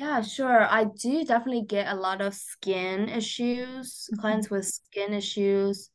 [0.00, 0.62] yeah, sure.
[0.62, 4.20] I do definitely get a lot of skin issues, mm-hmm.
[4.20, 5.90] clients with skin issues.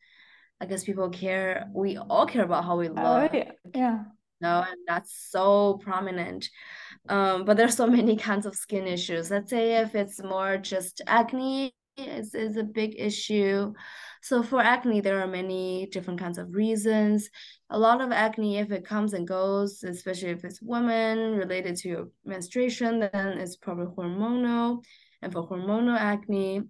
[0.60, 1.70] I guess people care.
[1.74, 2.98] We all care about how we look.
[2.98, 3.52] Oh, yeah.
[3.74, 4.04] yeah
[4.44, 6.50] know, and that's so prominent.
[7.10, 9.32] Um, but there's so many kinds of skin issues.
[9.32, 13.74] Let's say if it's more just acne is, is a big issue.
[14.22, 17.30] So for acne, there are many different kinds of reasons.
[17.70, 21.90] A lot of acne, if it comes and goes, especially if it's women related to
[21.90, 24.84] your menstruation, then it's probably hormonal.
[25.22, 26.64] And for hormonal acne,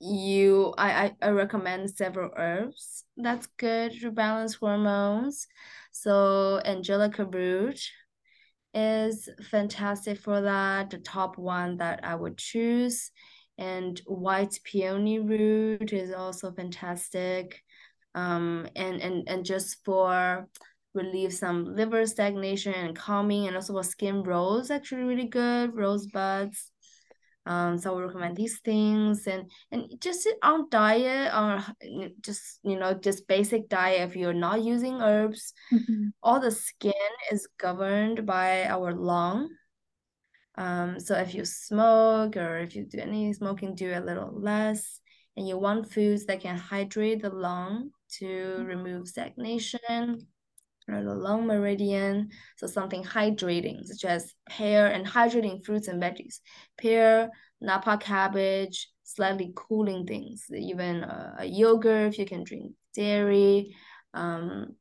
[0.00, 5.46] you I, I, I recommend several herbs that's good to balance hormones.
[5.92, 7.80] So Angelica root
[8.74, 10.90] is fantastic for that.
[10.90, 13.12] The top one that I would choose.
[13.58, 17.62] And white peony root is also fantastic.
[18.14, 20.48] Um, and, and, and just for
[20.94, 26.70] relieve some liver stagnation and calming and also for skin rose actually really good rosebuds
[27.46, 31.62] um, so I would recommend these things and and just on diet or
[32.22, 35.52] just you know just basic diet if you're not using herbs.
[35.72, 36.08] Mm-hmm.
[36.22, 36.92] All the skin
[37.30, 39.50] is governed by our lung.
[40.56, 45.00] Um, so if you smoke or if you do any smoking, do a little less.
[45.36, 48.64] And you want foods that can hydrate the lung to mm-hmm.
[48.64, 50.26] remove stagnation
[50.88, 52.30] or the lung meridian.
[52.56, 56.38] So something hydrating, such as pear and hydrating fruits and veggies.
[56.78, 57.30] Pear,
[57.60, 63.74] napa cabbage, slightly cooling things, even uh, a yogurt if you can drink dairy.
[64.12, 64.76] Um,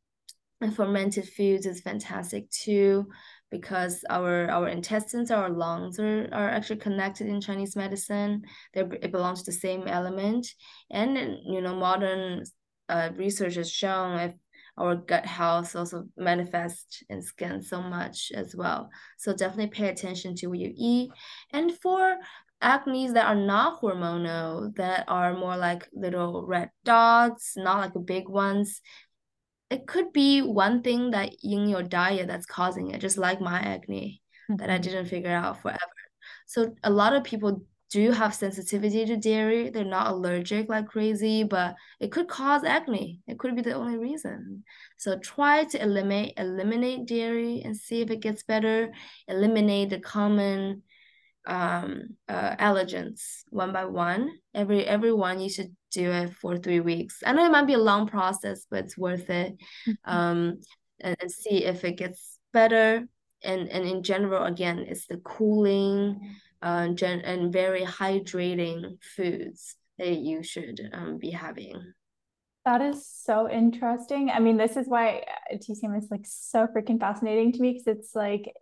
[0.61, 3.07] and fermented foods is fantastic too
[3.53, 8.41] because our our intestines our lungs are, are actually connected in chinese medicine
[8.73, 10.47] they it belongs to the same element
[10.89, 11.11] and
[11.45, 12.43] you know modern
[12.89, 14.33] uh, research has shown if
[14.77, 18.89] our gut health also manifests in skin so much as well.
[19.17, 21.11] So definitely pay attention to what you eat.
[21.51, 22.17] And for
[22.63, 28.27] acne that are not hormonal, that are more like little red dots, not like big
[28.27, 28.81] ones,
[29.73, 33.59] it could be one thing that in your diet that's causing it, just like my
[33.59, 34.57] acne mm-hmm.
[34.57, 34.83] that I mm-hmm.
[34.83, 35.79] didn't figure out forever.
[36.45, 39.69] So a lot of people do have sensitivity to dairy.
[39.69, 43.21] They're not allergic like crazy, but it could cause acne.
[43.27, 44.63] It could be the only reason.
[44.97, 48.91] So try to eliminate eliminate dairy and see if it gets better.
[49.27, 50.83] Eliminate the common
[51.45, 54.29] um uh, allergens one by one.
[54.53, 57.21] Every everyone you should do it for three weeks.
[57.25, 59.53] I know it might be a long process, but it's worth it.
[59.87, 60.09] Mm-hmm.
[60.09, 60.59] Um
[60.99, 63.07] and, and see if it gets better.
[63.43, 70.17] And and in general, again, it's the cooling uh, gen- and very hydrating foods that
[70.17, 71.93] you should um, be having.
[72.65, 74.29] That is so interesting.
[74.29, 77.87] I mean, this is why uh, TCM is like so freaking fascinating to me because
[77.87, 78.53] it's like,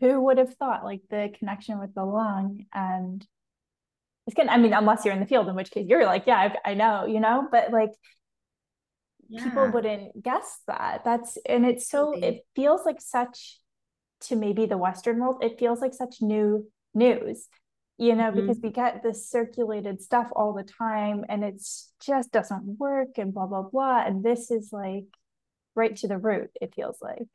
[0.00, 3.26] who would have thought like the connection with the lung and
[4.26, 4.46] it's good.
[4.46, 6.74] I mean, unless you're in the field, in which case you're like, yeah, I, I
[6.74, 7.90] know, you know, but like
[9.28, 9.44] yeah.
[9.44, 11.02] people wouldn't guess that.
[11.04, 13.58] That's and it's so it feels like such
[14.22, 17.48] to maybe the Western world, it feels like such new news
[17.96, 18.40] you know, mm-hmm.
[18.40, 23.32] because we get this circulated stuff all the time and it's just doesn't work and
[23.32, 24.04] blah, blah, blah.
[24.04, 25.04] And this is like
[25.74, 27.26] right to the root, it feels like.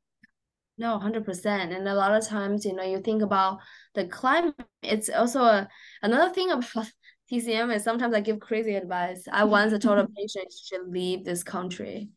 [0.80, 1.76] No, 100%.
[1.76, 3.60] And a lot of times, you know, you think about
[3.94, 5.68] the climate, it's also a,
[6.02, 6.90] another thing about
[7.32, 9.26] TCM is sometimes I give crazy advice.
[9.32, 12.10] I once told a patient she should leave this country.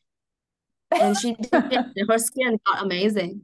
[0.92, 1.52] And she did,
[2.08, 3.42] her skin got amazing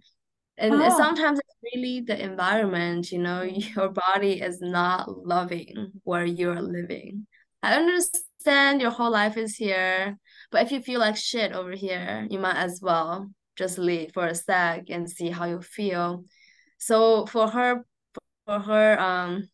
[0.58, 0.96] and oh.
[0.96, 7.26] sometimes it's really the environment you know your body is not loving where you're living
[7.62, 10.18] i understand your whole life is here
[10.50, 14.26] but if you feel like shit over here you might as well just leave for
[14.26, 16.24] a sec and see how you feel.
[16.78, 17.84] So for her
[18.46, 19.48] for her um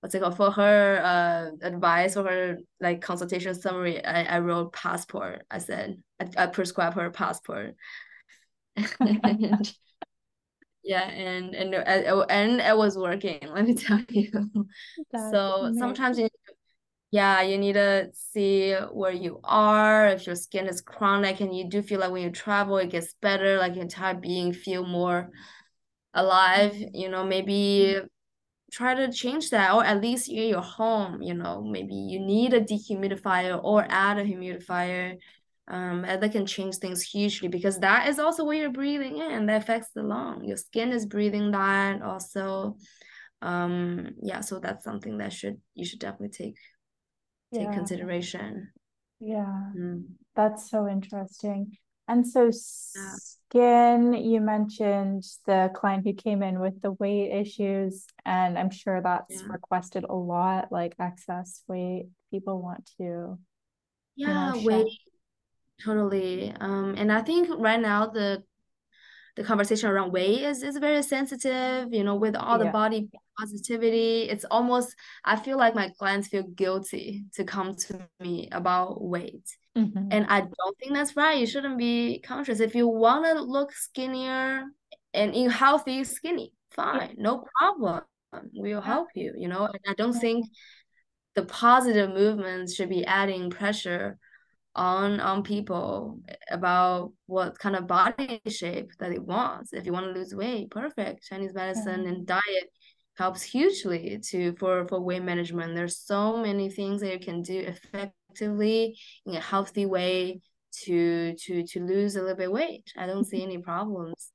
[0.00, 0.36] what's it called?
[0.36, 5.44] For her uh advice for her like consultation summary i, I wrote passport.
[5.50, 7.74] I said i, I prescribed her passport.
[10.82, 14.30] Yeah and and uh, and it was working let me tell you.
[15.12, 15.78] That's so amazing.
[15.78, 16.28] sometimes you
[17.10, 21.68] yeah you need to see where you are if your skin is chronic and you
[21.68, 25.30] do feel like when you travel it gets better like your entire being feel more
[26.14, 27.98] alive you know maybe
[28.72, 32.54] try to change that or at least in your home you know maybe you need
[32.54, 35.16] a dehumidifier or add a humidifier
[35.68, 39.46] um, and that can change things hugely because that is also what you're breathing in
[39.46, 40.44] that affects the lung.
[40.44, 42.76] Your skin is breathing that also.
[43.42, 46.56] Um yeah so that's something that should you should definitely take
[47.52, 47.74] take yeah.
[47.74, 48.70] consideration
[49.20, 50.04] yeah mm.
[50.34, 51.76] that's so interesting
[52.08, 53.14] and so yeah.
[53.16, 59.00] skin you mentioned the client who came in with the weight issues and i'm sure
[59.00, 59.48] that's yeah.
[59.48, 63.38] requested a lot like excess weight people want to
[64.16, 64.98] yeah you know, weight
[65.82, 66.52] Totally.
[66.60, 68.42] Um, and I think right now the
[69.36, 73.08] the conversation around weight is, is very sensitive, you know, with all the body
[73.38, 74.22] positivity.
[74.22, 79.48] It's almost I feel like my clients feel guilty to come to me about weight.
[79.76, 80.08] Mm-hmm.
[80.10, 81.38] And I don't think that's right.
[81.38, 82.60] You shouldn't be conscious.
[82.60, 84.64] If you want to look skinnier
[85.14, 87.22] and in healthy, skinny, fine, yeah.
[87.22, 88.02] no problem.
[88.52, 89.66] We'll help you, you know.
[89.66, 90.46] And I don't think
[91.34, 94.18] the positive movements should be adding pressure
[94.74, 99.72] on on people about what kind of body shape that it wants.
[99.72, 101.26] If you want to lose weight, perfect.
[101.26, 102.70] Chinese medicine and diet
[103.16, 105.74] helps hugely to for for weight management.
[105.74, 108.96] There's so many things that you can do effectively
[109.26, 110.40] in a healthy way
[110.84, 112.92] to to to lose a little bit weight.
[112.96, 114.32] I don't see any problems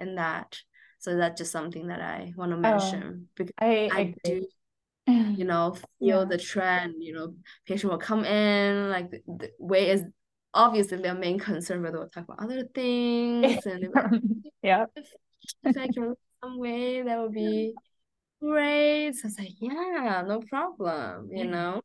[0.00, 0.58] in that.
[1.00, 4.46] So that's just something that I want to oh, mention oh, because I, I do
[5.08, 6.24] you know feel yeah.
[6.24, 7.34] the trend you know
[7.66, 10.02] patient will come in like the, the weight is
[10.54, 14.20] obviously their main concern but they'll talk about other things and like,
[14.62, 14.86] yeah.
[15.64, 17.74] If I can some weight that would be
[18.40, 19.14] great.
[19.14, 21.82] So it's like yeah no problem you know?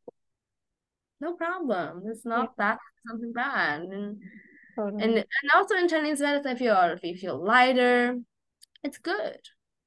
[1.22, 2.04] No problem.
[2.08, 2.66] It's not yeah.
[2.66, 3.82] that something bad.
[3.84, 4.22] And
[4.76, 5.04] totally.
[5.04, 8.18] and and also in Chinese medicine if you're if you feel lighter
[8.84, 9.40] it's good.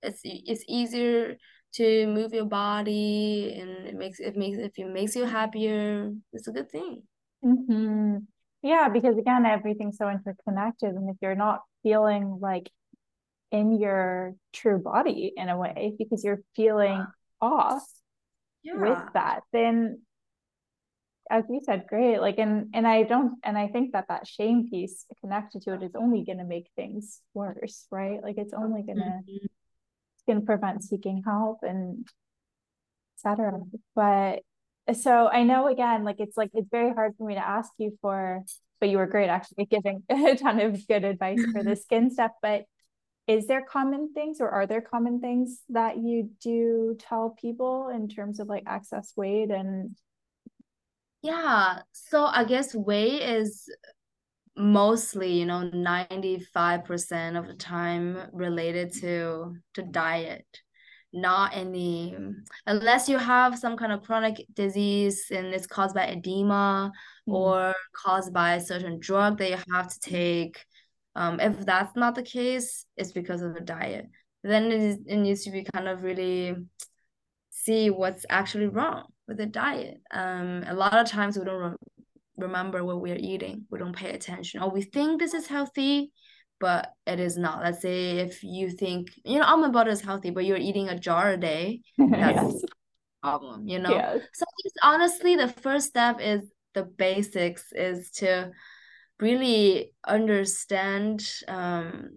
[0.03, 1.37] It's it's easier
[1.77, 6.49] to move your body and it makes it makes if it makes you happier it's
[6.49, 7.03] a good thing.
[7.45, 8.17] Mm-hmm.
[8.63, 12.71] yeah because again everything's so interconnected and if you're not feeling like
[13.53, 17.07] in your true body in a way because you're feeling
[17.41, 17.85] off
[18.63, 18.75] yeah.
[18.77, 20.01] with that then
[21.29, 22.21] as you said great.
[22.21, 25.83] Like and and i don't and i think that that shame piece connected to it
[25.83, 28.23] is only going to make things worse right?
[28.23, 29.47] Like it's only going to mm-hmm
[30.27, 32.07] can prevent seeking help and
[33.17, 33.61] etc.
[33.95, 34.43] But
[34.95, 37.97] so I know again, like it's like it's very hard for me to ask you
[38.01, 38.43] for,
[38.81, 42.33] but you were great actually giving a ton of good advice for the skin stuff.
[42.43, 42.65] But
[43.27, 48.09] is there common things or are there common things that you do tell people in
[48.09, 49.97] terms of like excess weight and
[51.23, 53.69] yeah so i guess weight is
[54.57, 60.47] mostly you know 95% of the time related to to diet
[61.13, 62.17] not any
[62.67, 66.93] unless you have some kind of chronic disease and it's caused by edema
[67.29, 67.33] mm.
[67.33, 70.59] or caused by a certain drug that you have to take
[71.17, 74.07] Um, if that's not the case, it's because of the diet.
[74.45, 76.55] Then it, is, it needs to be kind of really
[77.51, 80.01] see what's actually wrong with the diet.
[80.11, 81.77] Um, a lot of times we don't
[82.37, 83.67] remember what we're eating.
[83.71, 84.63] We don't pay attention.
[84.63, 86.13] Or we think this is healthy,
[86.61, 87.63] but it is not.
[87.63, 90.99] Let's say if you think, you know, almond butter is healthy, but you're eating a
[90.99, 92.63] jar a day, that's yes.
[92.65, 92.67] a
[93.23, 93.91] problem, you know?
[93.91, 94.21] Yes.
[94.35, 94.45] So
[94.83, 96.43] honestly, the first step is
[96.75, 98.53] the basics is to
[99.19, 102.11] really understand um,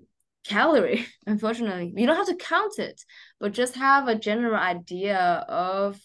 [0.45, 3.01] calorie unfortunately you don't have to count it
[3.39, 5.17] but just have a general idea
[5.47, 5.99] of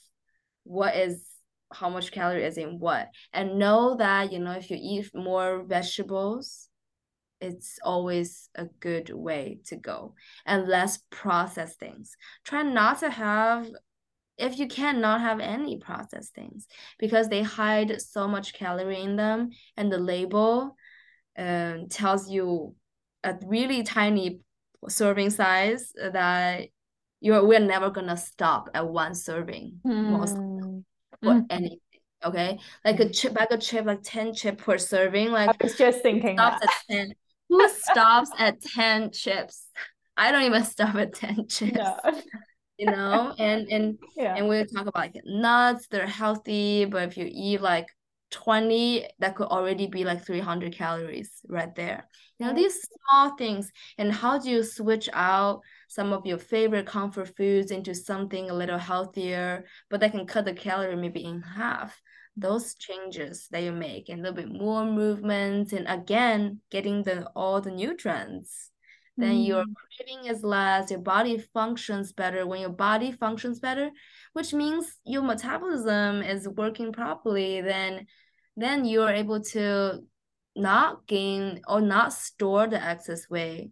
[0.65, 1.27] what is
[1.75, 3.09] how much calorie is in what.
[3.33, 6.69] And know that you know if you eat more vegetables
[7.41, 10.15] it's always a good way to go.
[10.47, 12.17] And less processed things.
[12.45, 13.69] Try not to have
[14.37, 16.67] if you can not have any processed things.
[16.99, 19.51] Because they hide so much calorie in them.
[19.77, 20.77] And the label
[21.37, 22.75] um, tells you
[23.23, 24.41] a really tiny
[24.89, 26.69] serving size that
[27.21, 30.11] you're we're never gonna stop at one serving mm.
[30.11, 30.37] most
[31.23, 31.47] for mm.
[31.51, 31.79] anything
[32.25, 35.77] okay like a chip bag of chip like 10 chip per serving like i was
[35.77, 36.71] just thinking stops that.
[36.91, 37.15] at 10
[37.49, 39.67] who stops at 10 chips
[40.17, 41.95] i don't even stop at 10 chips no.
[42.79, 44.35] you know and and yeah.
[44.37, 47.87] and we talk about like nuts they're healthy but if you eat like
[48.31, 52.09] 20 that could already be like 300 calories right there
[52.39, 56.87] you know these small things and how do you switch out some of your favorite
[56.87, 61.43] comfort foods into something a little healthier but that can cut the calorie maybe in
[61.43, 62.01] half.
[62.37, 67.29] Those changes that you make and a little bit more movement and again getting the
[67.37, 68.71] all the nutrients.
[69.17, 69.47] Then mm.
[69.47, 72.45] your craving is less your body functions better.
[72.45, 73.91] When your body functions better
[74.33, 78.07] which means your metabolism is working properly then
[78.57, 80.01] then you are able to
[80.57, 83.71] not gain or not store the excess weight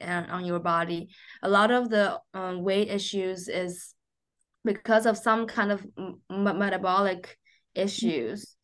[0.00, 1.08] on your body.
[1.42, 3.94] A lot of the um, weight issues is
[4.64, 5.86] because of some kind of
[6.30, 7.36] metabolic
[7.74, 8.56] issues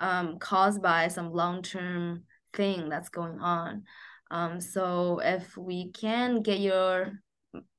[0.00, 3.84] um, caused by some long-term thing that's going on.
[4.30, 7.12] Um, so if we can get your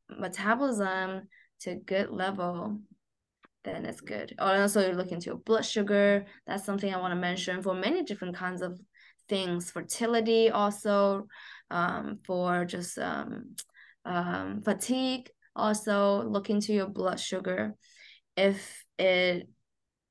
[0.09, 1.27] metabolism
[1.61, 2.79] to good level,
[3.63, 4.33] then it's good.
[4.39, 6.25] Also you look into your blood sugar.
[6.47, 8.79] That's something I want to mention for many different kinds of
[9.27, 9.69] things.
[9.71, 11.27] Fertility also,
[11.71, 13.55] um, for just um,
[14.05, 15.29] um, fatigue.
[15.55, 17.75] Also look into your blood sugar.
[18.37, 19.49] If it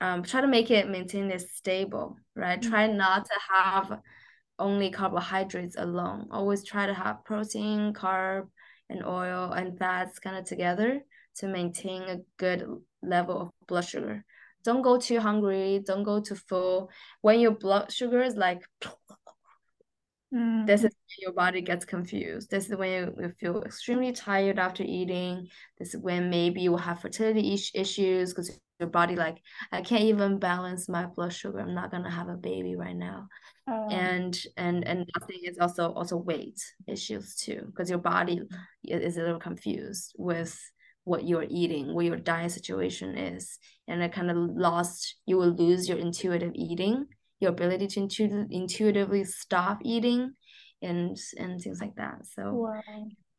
[0.01, 2.61] um, try to make it maintain it stable, right?
[2.61, 2.71] Mm-hmm.
[2.71, 3.99] Try not to have
[4.59, 6.29] only carbohydrates alone.
[6.31, 8.49] Always try to have protein, carb,
[8.91, 11.01] and oil and fats kind of together
[11.37, 12.67] to maintain a good
[13.03, 14.25] level of blood sugar.
[14.65, 16.91] Don't go too hungry, don't go too full.
[17.21, 18.63] When your blood sugar is like
[20.35, 20.67] mm.
[20.67, 22.51] this is when your body gets confused.
[22.51, 25.49] This is when you, you feel extremely tired after eating.
[25.79, 29.39] This is when maybe you will have fertility issues because your body like
[29.73, 31.59] I can't even balance my blood sugar.
[31.59, 33.29] I'm not gonna have a baby right now.
[33.69, 33.89] Oh.
[33.91, 38.43] And and and think it's also also weight issues too because your body
[38.85, 40.59] is a little confused with
[41.09, 43.59] what you're eating, what your diet situation is.
[43.89, 47.07] And it kind of lost, you will lose your intuitive eating,
[47.41, 50.33] your ability to intu- intuitively stop eating
[50.83, 52.27] and and things like that.
[52.27, 52.83] So wow.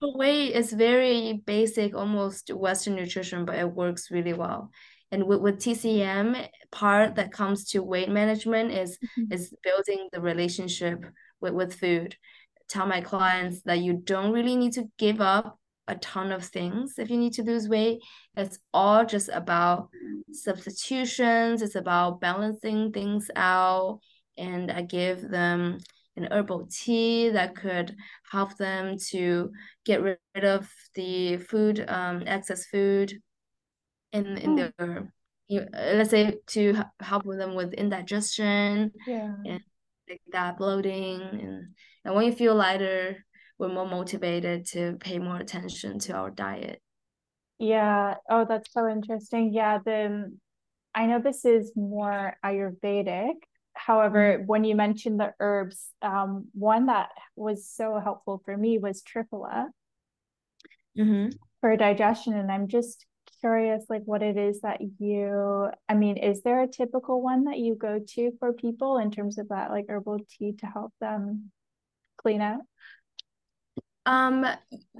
[0.02, 4.72] the way is very basic, almost Western nutrition, but it works really well.
[5.12, 9.34] And with, with TCM, part that comes to weight management is mm-hmm.
[9.34, 11.06] is building the relationship
[11.42, 12.16] with, with food.
[12.70, 15.59] Tell my clients that you don't really need to give up
[15.90, 18.00] a ton of things if you need to lose weight.
[18.38, 19.90] It's all just about
[20.32, 24.00] substitutions, it's about balancing things out.
[24.38, 25.80] And I give them
[26.16, 27.96] an herbal tea that could
[28.32, 29.52] help them to
[29.86, 33.20] get rid of the food, um, excess food
[34.14, 34.72] in, in mm.
[34.78, 35.12] their,
[35.48, 39.34] you, let's say, to help them with indigestion yeah.
[39.46, 39.62] and
[40.10, 41.22] like that bloating.
[41.22, 41.68] And,
[42.06, 43.18] and when you feel lighter,
[43.60, 46.82] we're more motivated to pay more attention to our diet.
[47.60, 48.16] Yeah.
[48.30, 49.54] Oh, that's so interesting.
[49.54, 49.80] Yeah.
[49.86, 50.32] The
[50.96, 53.36] I know this is more Ayurvedic.
[53.74, 54.46] However, mm-hmm.
[54.46, 59.68] when you mentioned the herbs, um, one that was so helpful for me was triphala
[60.98, 61.30] mm-hmm.
[61.62, 62.34] for digestion.
[62.34, 63.06] And I'm just
[63.42, 67.60] curious, like what it is that you, I mean, is there a typical one that
[67.60, 71.52] you go to for people in terms of that, like herbal tea to help them
[72.18, 72.62] clean out?
[74.07, 74.47] Um,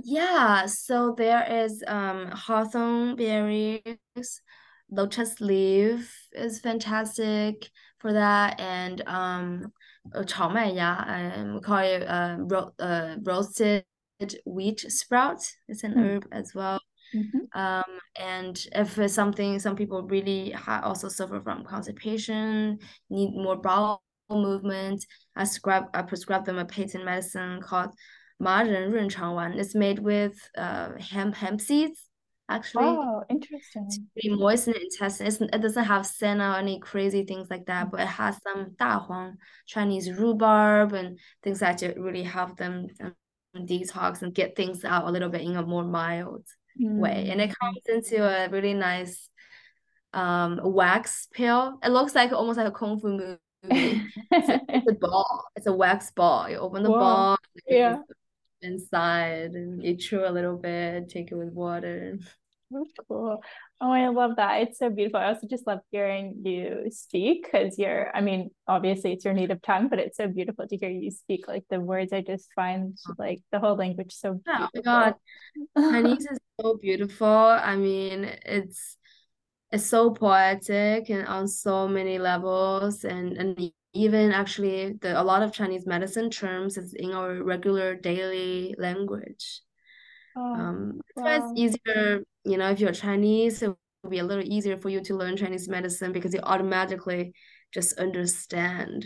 [0.03, 4.41] yeah, so there is um hawthorn berries,
[4.91, 7.69] lotus leaf is fantastic
[7.99, 9.73] for that, and um
[10.13, 13.85] uh, 炒麦芽, um, we call it uh, ro uh, roasted
[14.45, 15.43] wheat sprout.
[15.69, 15.99] It's an mm.
[15.99, 16.81] herb as well.
[17.15, 17.59] Mm-hmm.
[17.59, 22.79] Um, and if it's something, some people really also suffer from constipation,
[23.09, 25.05] need more bowel movement.
[25.37, 27.91] I prescribe I prescribe them a patent medicine called
[28.39, 29.59] 麻仁润肠丸.
[29.59, 32.09] It's made with uh, hemp hemp seeds.
[32.49, 33.89] Actually, oh, interesting.
[34.19, 35.27] To moisten the intestine.
[35.27, 38.75] It's, it doesn't have senna or any crazy things like that, but it has some
[38.79, 43.15] 大黄, Chinese rhubarb, and things that really help them um,
[43.57, 46.45] detox and get things out a little bit in a more mild
[46.79, 46.99] mm.
[46.99, 47.29] way.
[47.31, 47.55] And it mm.
[47.59, 49.29] comes into a really nice
[50.13, 51.79] um wax pill.
[51.83, 53.39] It looks like almost like a kung fu movie.
[54.31, 55.45] it's, a, it's, a, ball.
[55.57, 56.51] It's a wax ball.
[56.51, 56.99] You open the Whoa.
[56.99, 57.39] ball.
[57.67, 57.97] Yeah.
[58.62, 62.18] Inside and you chew a little bit, take it with water.
[62.72, 63.42] That's cool.
[63.82, 64.62] Oh, I love that.
[64.62, 65.20] It's so beautiful.
[65.20, 69.62] I also just love hearing you speak because you're, I mean, obviously it's your native
[69.62, 71.48] tongue, but it's so beautiful to hear you speak.
[71.48, 74.68] Like the words, I just find like the whole language so beautiful.
[74.68, 75.16] Oh my God.
[75.92, 77.28] Chinese is so beautiful.
[77.28, 78.98] I mean, it's
[79.72, 85.42] it's so poetic and on so many levels and and even actually the a lot
[85.42, 89.62] of Chinese medicine terms is in our regular daily language.
[90.38, 91.26] Oh, um, wow.
[91.38, 95.02] it's easier, you know, if you're Chinese, it will be a little easier for you
[95.02, 97.34] to learn Chinese medicine because you automatically
[97.74, 99.06] just understand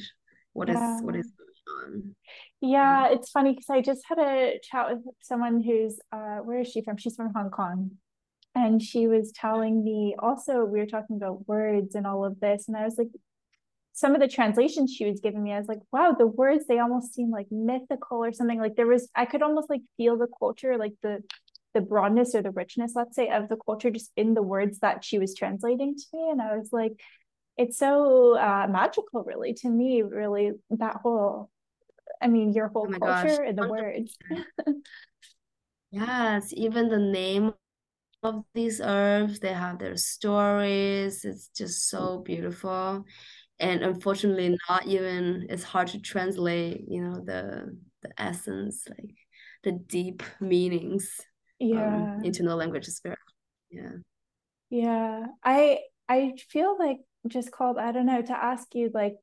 [0.51, 0.97] what yeah.
[0.97, 2.15] is what is going on.
[2.61, 6.67] Yeah, it's funny because I just had a chat with someone who's uh where is
[6.67, 6.97] she from?
[6.97, 7.91] She's from Hong Kong.
[8.55, 12.67] And she was telling me also we were talking about words and all of this.
[12.67, 13.07] And I was like,
[13.93, 16.79] some of the translations she was giving me, I was like, wow, the words they
[16.79, 18.59] almost seem like mythical or something.
[18.59, 21.23] Like there was I could almost like feel the culture, like the
[21.73, 25.03] the broadness or the richness, let's say, of the culture just in the words that
[25.03, 26.29] she was translating to me.
[26.31, 26.99] And I was like,
[27.57, 31.49] it's so uh, magical, really, to me, really, that whole,
[32.21, 33.47] I mean, your whole oh culture gosh.
[33.47, 34.17] and the words.
[35.91, 37.53] yes, even the name
[38.23, 41.25] of these herbs, they have their stories.
[41.25, 43.05] It's just so beautiful.
[43.63, 49.15] And unfortunately, not even, it's hard to translate, you know, the the essence, like
[49.63, 51.09] the deep meanings
[51.61, 51.95] um, yeah.
[51.95, 53.15] um, into no language is very
[53.71, 53.91] yeah.
[54.69, 55.25] Yeah.
[55.43, 56.97] I i feel like
[57.27, 59.15] just called i don't know to ask you like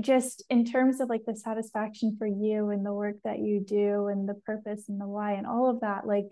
[0.00, 4.06] just in terms of like the satisfaction for you and the work that you do
[4.06, 6.26] and the purpose and the why and all of that like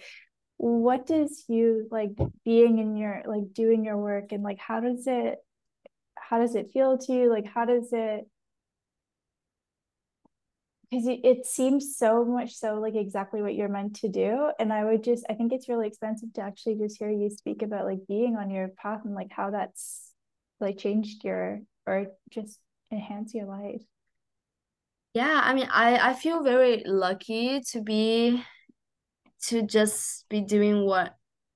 [0.59, 2.11] what does you like
[2.44, 5.38] being in your like doing your work and like how does it
[6.29, 7.31] how does it feel to you?
[7.31, 8.27] Like how does it
[10.95, 14.85] because it, seems so much so like exactly what you're meant to do and i
[14.85, 18.01] would just i think it's really expensive to actually just hear you speak about like
[18.09, 20.12] being on your path and like how that's
[20.61, 22.59] like changed your or just
[22.91, 23.83] enhance your life.
[25.14, 28.43] Yeah i mean i i feel very lucky to be
[29.47, 31.14] to just be doing what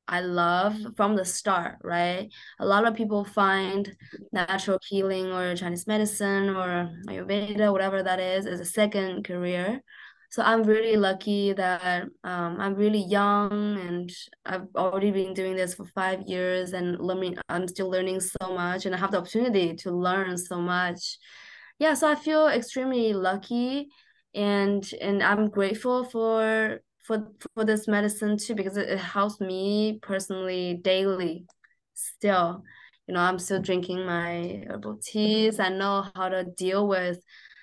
[0.09, 2.29] I love from the start, right?
[2.59, 3.95] A lot of people find
[4.33, 9.83] natural healing or Chinese medicine or Ayurveda, whatever that is, as a second career.
[10.31, 14.11] So I'm really lucky that um, I'm really young and
[14.45, 17.39] I've already been doing this for five years and learning.
[17.49, 21.19] I'm still learning so much and I have the opportunity to learn so much.
[21.79, 23.89] Yeah, so I feel extremely lucky
[24.35, 29.99] and and I'm grateful for for for this medicine too because it, it helps me
[30.03, 31.47] personally daily
[31.95, 32.63] still.
[33.07, 35.59] You know i'm still drinking my herbal teas.
[35.59, 37.19] I know how to deal with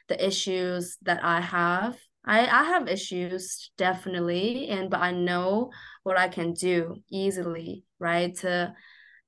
[0.09, 1.95] the issues that i have.
[2.25, 5.69] I i have issues definitely and but i know
[6.01, 8.73] what i can do easily right to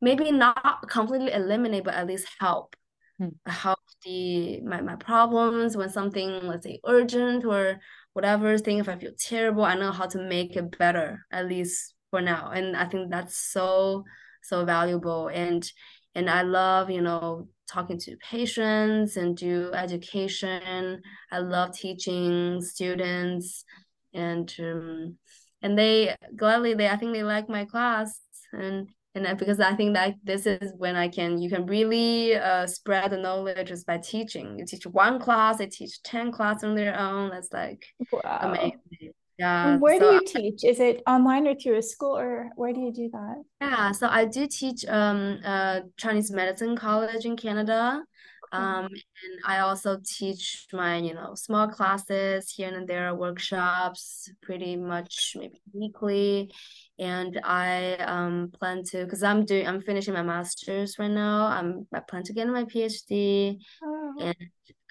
[0.02, 2.76] maybe not completely eliminate but at least help.
[3.20, 3.30] Hmm.
[3.48, 7.80] help the my, my problems when something let's say urgent or
[8.18, 11.94] whatever thing if i feel terrible i know how to make it better at least
[12.10, 12.52] for now.
[12.52, 14.04] And i think that's so
[14.44, 15.28] so valuable.
[15.28, 15.70] And
[16.16, 21.02] and i love you know talking to patients and do education.
[21.32, 23.66] I love teaching students.
[24.14, 25.18] And um,
[25.62, 28.20] and they gladly they i think they like my class.
[28.54, 28.88] And
[29.26, 33.12] and because I think that this is when I can you can really uh, spread
[33.12, 34.58] the knowledge just by teaching.
[34.58, 37.30] You teach one class, they teach ten classes on their own.
[37.30, 38.40] That's like wow.
[38.42, 39.14] amazing.
[39.38, 39.78] Yeah.
[39.78, 40.64] Where so do you teach?
[40.64, 43.44] Is it online or through a school, or where do you do that?
[43.62, 48.04] Yeah, so I do teach um uh Chinese medicine college in Canada.
[48.52, 54.78] Um, and I also teach my, you know, small classes here and there, workshops, pretty
[54.78, 56.52] much maybe weekly
[57.00, 61.46] and I um plan to because I'm doing I'm finishing my master's right now.
[61.46, 64.14] I'm I plan to get my PhD, oh.
[64.20, 64.36] and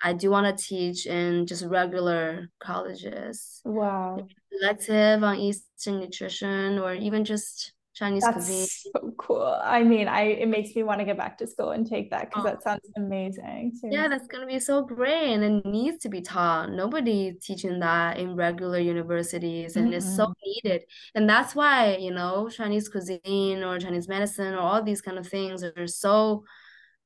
[0.02, 3.61] I do want to teach in just regular colleges.
[3.64, 4.26] Wow.
[4.61, 8.66] Elective on Eastern nutrition or even just Chinese That's cuisine.
[8.92, 9.59] so cool.
[9.62, 12.30] I mean, I it makes me want to get back to school and take that
[12.30, 12.51] because Oh.
[12.51, 13.72] that sounds amazing.
[13.88, 16.70] Yeah, that's gonna be so great, and it needs to be taught.
[16.72, 20.82] Nobody teaching that in regular universities, and it's so needed.
[21.14, 25.26] And that's why, you know, Chinese cuisine or Chinese medicine or all these kind of
[25.28, 26.44] things are so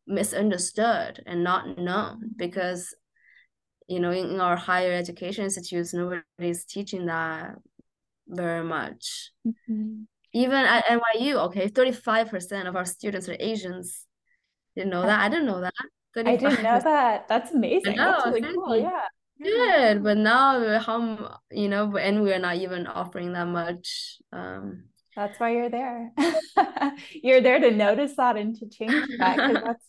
[0.07, 2.95] misunderstood and not known because,
[3.89, 7.57] you know, in, in our higher education institutes, nobody's teaching that
[8.27, 9.33] very much.
[9.45, 10.07] Mhm.
[10.33, 14.07] Even at NYU, okay, 35% of our students are Asians.
[14.77, 15.21] Didn't know that.
[15.21, 15.75] I didn't know that.
[16.15, 16.33] 35.
[16.33, 17.29] I didn't know that.
[17.29, 17.97] That's amazing.
[17.97, 18.77] That's really cool.
[18.77, 19.03] Yeah.
[19.43, 24.19] Good, but now how you know, and we're not even offering that much.
[24.33, 24.85] Um,
[25.17, 26.13] That's why you're there.
[27.15, 29.85] You're there to notice that and to change that because that's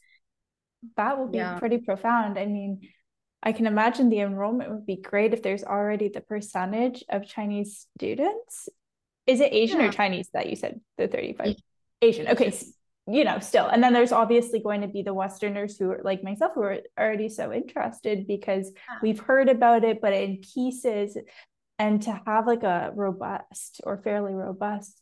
[0.95, 2.39] that will be yeah, pretty profound.
[2.39, 2.81] I mean,
[3.43, 7.87] I can imagine the enrollment would be great if there's already the percentage of Chinese
[7.97, 8.69] students.
[9.27, 11.47] Is it Asian or Chinese that you said the 35?
[11.47, 11.61] Asian,
[12.01, 12.27] Asian.
[12.29, 12.53] Okay,
[13.07, 13.67] you know, still.
[13.67, 16.77] And then there's obviously going to be the Westerners who are like myself who are
[16.99, 21.17] already so interested because Yeah, we've heard about it, but in pieces,
[21.79, 25.01] and to have like a robust or fairly robust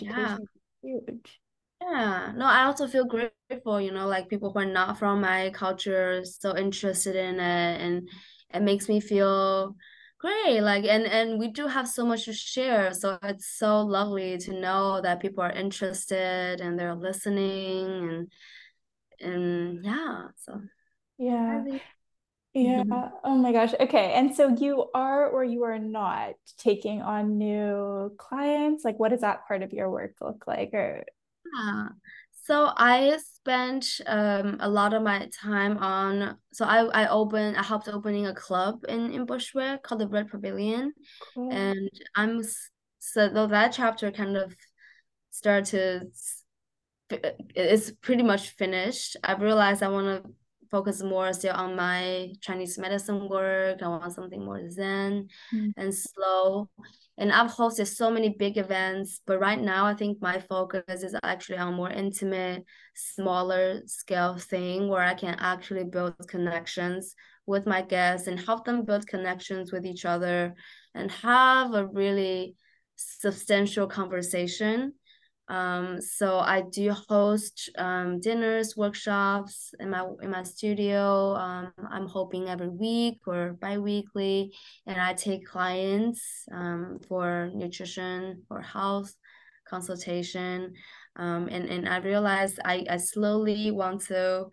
[0.00, 0.48] yeah, education is
[0.82, 1.40] huge.
[1.80, 2.32] yeah.
[2.36, 6.24] No, I also feel grateful, you know, like people who are not from my culture
[6.24, 8.08] so interested in it, and
[8.52, 9.76] it makes me feel
[10.18, 10.60] great.
[10.60, 14.52] Like, and and we do have so much to share, so it's so lovely to
[14.60, 18.32] know that people are interested and they're listening, and
[19.20, 20.60] and yeah, so
[21.18, 21.64] Yeah.
[22.54, 22.82] Yeah.
[22.82, 23.16] Mm-hmm.
[23.24, 23.74] Oh my gosh.
[23.78, 24.12] Okay.
[24.14, 28.84] And so you are or you are not taking on new clients?
[28.84, 30.74] Like, what does that part of your work look like?
[30.74, 31.04] Or
[31.54, 31.88] Yeah.
[32.48, 37.62] So I spent um a lot of my time on so I I opened I
[37.62, 40.94] helped opening a club in in Bushwick called the Red Pavilion
[41.34, 41.50] cool.
[41.52, 42.42] and I'm
[43.00, 44.56] so though that chapter kind of
[45.30, 46.08] started to
[47.54, 49.16] it's pretty much finished.
[49.24, 50.30] I've realized I want to
[50.70, 53.82] focus more still on my Chinese medicine work.
[53.82, 56.70] I want something more zen Mm, and slow.
[57.18, 61.16] And I've hosted so many big events, but right now I think my focus is
[61.24, 62.64] actually on more intimate,
[62.94, 68.84] smaller scale thing where I can actually build connections with my guests and help them
[68.84, 70.54] build connections with each other
[70.94, 72.54] and have a really
[72.94, 74.94] substantial conversation.
[75.48, 81.34] Um, so I do host um, dinners, workshops in my in my studio.
[81.36, 84.52] Um, I'm hoping every week or bi-weekly,
[84.86, 89.14] and I take clients um, for nutrition or health
[89.66, 90.74] consultation.
[91.16, 94.48] Um, and and I realized I I slowly want to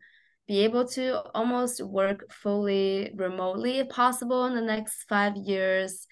[0.47, 6.07] be able to almost work fully remotely if possible in the next five years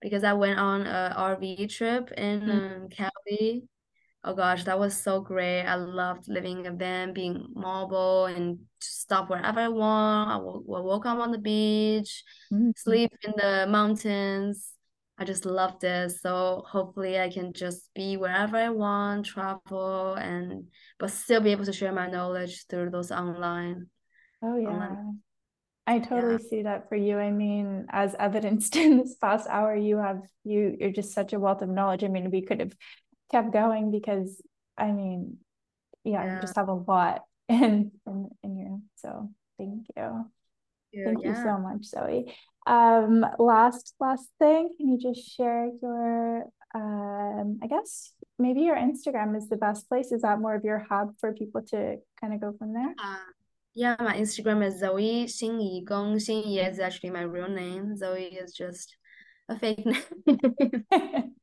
[0.00, 3.68] because I went on a RV trip in mm, um, Cali
[4.24, 5.62] Oh gosh, that was so great.
[5.62, 10.30] I loved living in a van, being mobile and stop wherever I want.
[10.30, 12.72] I will, will walk up on the beach, mm.
[12.76, 14.72] sleep in the mountains.
[15.18, 16.10] I just loved it.
[16.12, 20.64] So hopefully I can just be wherever I want, travel and
[20.98, 23.86] but still be able to share my knowledge through those online
[24.42, 24.96] Oh online.
[24.96, 25.12] yeah.
[25.86, 26.06] I Yeah.
[26.06, 27.18] totally see that for you.
[27.18, 31.40] I mean, as evidenced in this past hour, you have you you're just such a
[31.40, 32.04] wealth of knowledge.
[32.04, 32.74] I mean, we could have
[33.30, 34.40] kept going because
[34.76, 35.38] I mean,
[36.04, 36.40] yeah, you Yeah.
[36.40, 38.82] just have a lot in in, in you.
[38.96, 40.24] So thank you.
[40.92, 41.04] Yeah.
[41.04, 42.32] Thank you so much, Zoey.
[42.66, 49.36] Um, last last thing, can you just share your um, I guess maybe your Instagram
[49.36, 50.12] is the best place.
[50.12, 52.94] Is that more of your hub for people to kind of go from there?
[53.02, 53.16] Uh,
[53.74, 56.16] yeah, my Instagram is Zoey Xinyi Gong.
[56.16, 57.94] Xinyi is actually my real name.
[57.96, 58.96] Zoey is just
[59.48, 60.02] a fake name.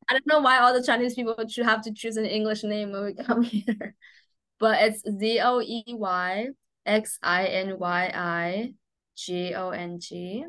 [0.08, 2.92] I don't know why all the Chinese people should have to choose an English name
[2.92, 3.96] when we come here.
[4.60, 6.48] But it's Z O E Y
[6.86, 8.74] X I N Y I
[9.16, 10.46] G O N G.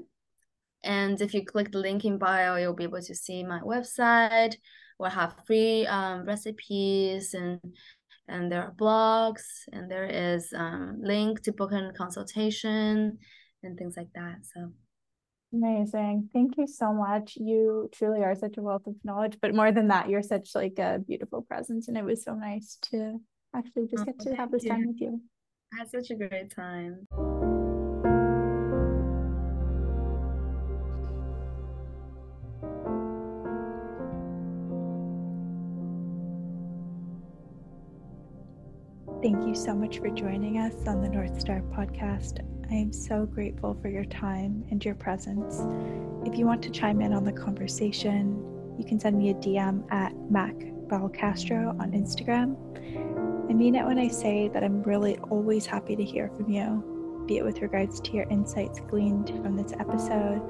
[0.84, 4.57] And if you click the link in bio, you'll be able to see my website.
[4.98, 7.61] We'll have free um, recipes and
[8.28, 13.18] and there are blogs and there is um, link to book a consultation
[13.62, 14.38] and things like that.
[14.42, 14.72] So
[15.53, 16.28] Amazing.
[16.32, 17.36] Thank you so much.
[17.36, 20.78] You truly are such a wealth of knowledge, but more than that, you're such like
[20.78, 21.88] a beautiful presence.
[21.88, 23.20] And it was so nice to
[23.55, 24.70] actually just oh, get to have this you.
[24.70, 25.20] time with you.
[25.72, 27.07] I had such a great time.
[39.57, 42.44] So much for joining us on the North Star podcast.
[42.70, 45.62] I am so grateful for your time and your presence.
[46.28, 48.36] If you want to chime in on the conversation,
[48.78, 50.54] you can send me a DM at Mack
[50.88, 52.54] Belcastro on Instagram.
[53.50, 57.24] I mean it when I say that I'm really always happy to hear from you,
[57.26, 60.42] be it with regards to your insights gleaned from this episode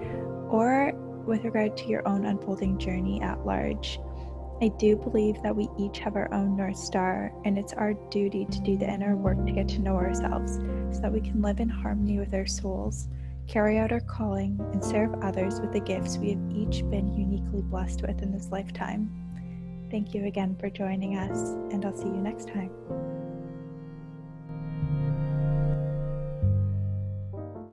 [0.50, 0.92] or
[1.26, 4.00] with regard to your own unfolding journey at large.
[4.61, 8.46] I do believe that we each have our own North Star, and it's our duty
[8.46, 10.54] to do the inner work to get to know ourselves
[10.92, 13.09] so that we can live in harmony with our souls,
[13.46, 17.61] carry out our calling, and serve others with the gifts we have each been uniquely
[17.61, 19.11] blessed with in this lifetime.
[19.90, 22.70] Thank you again for joining us, and I'll see you next time.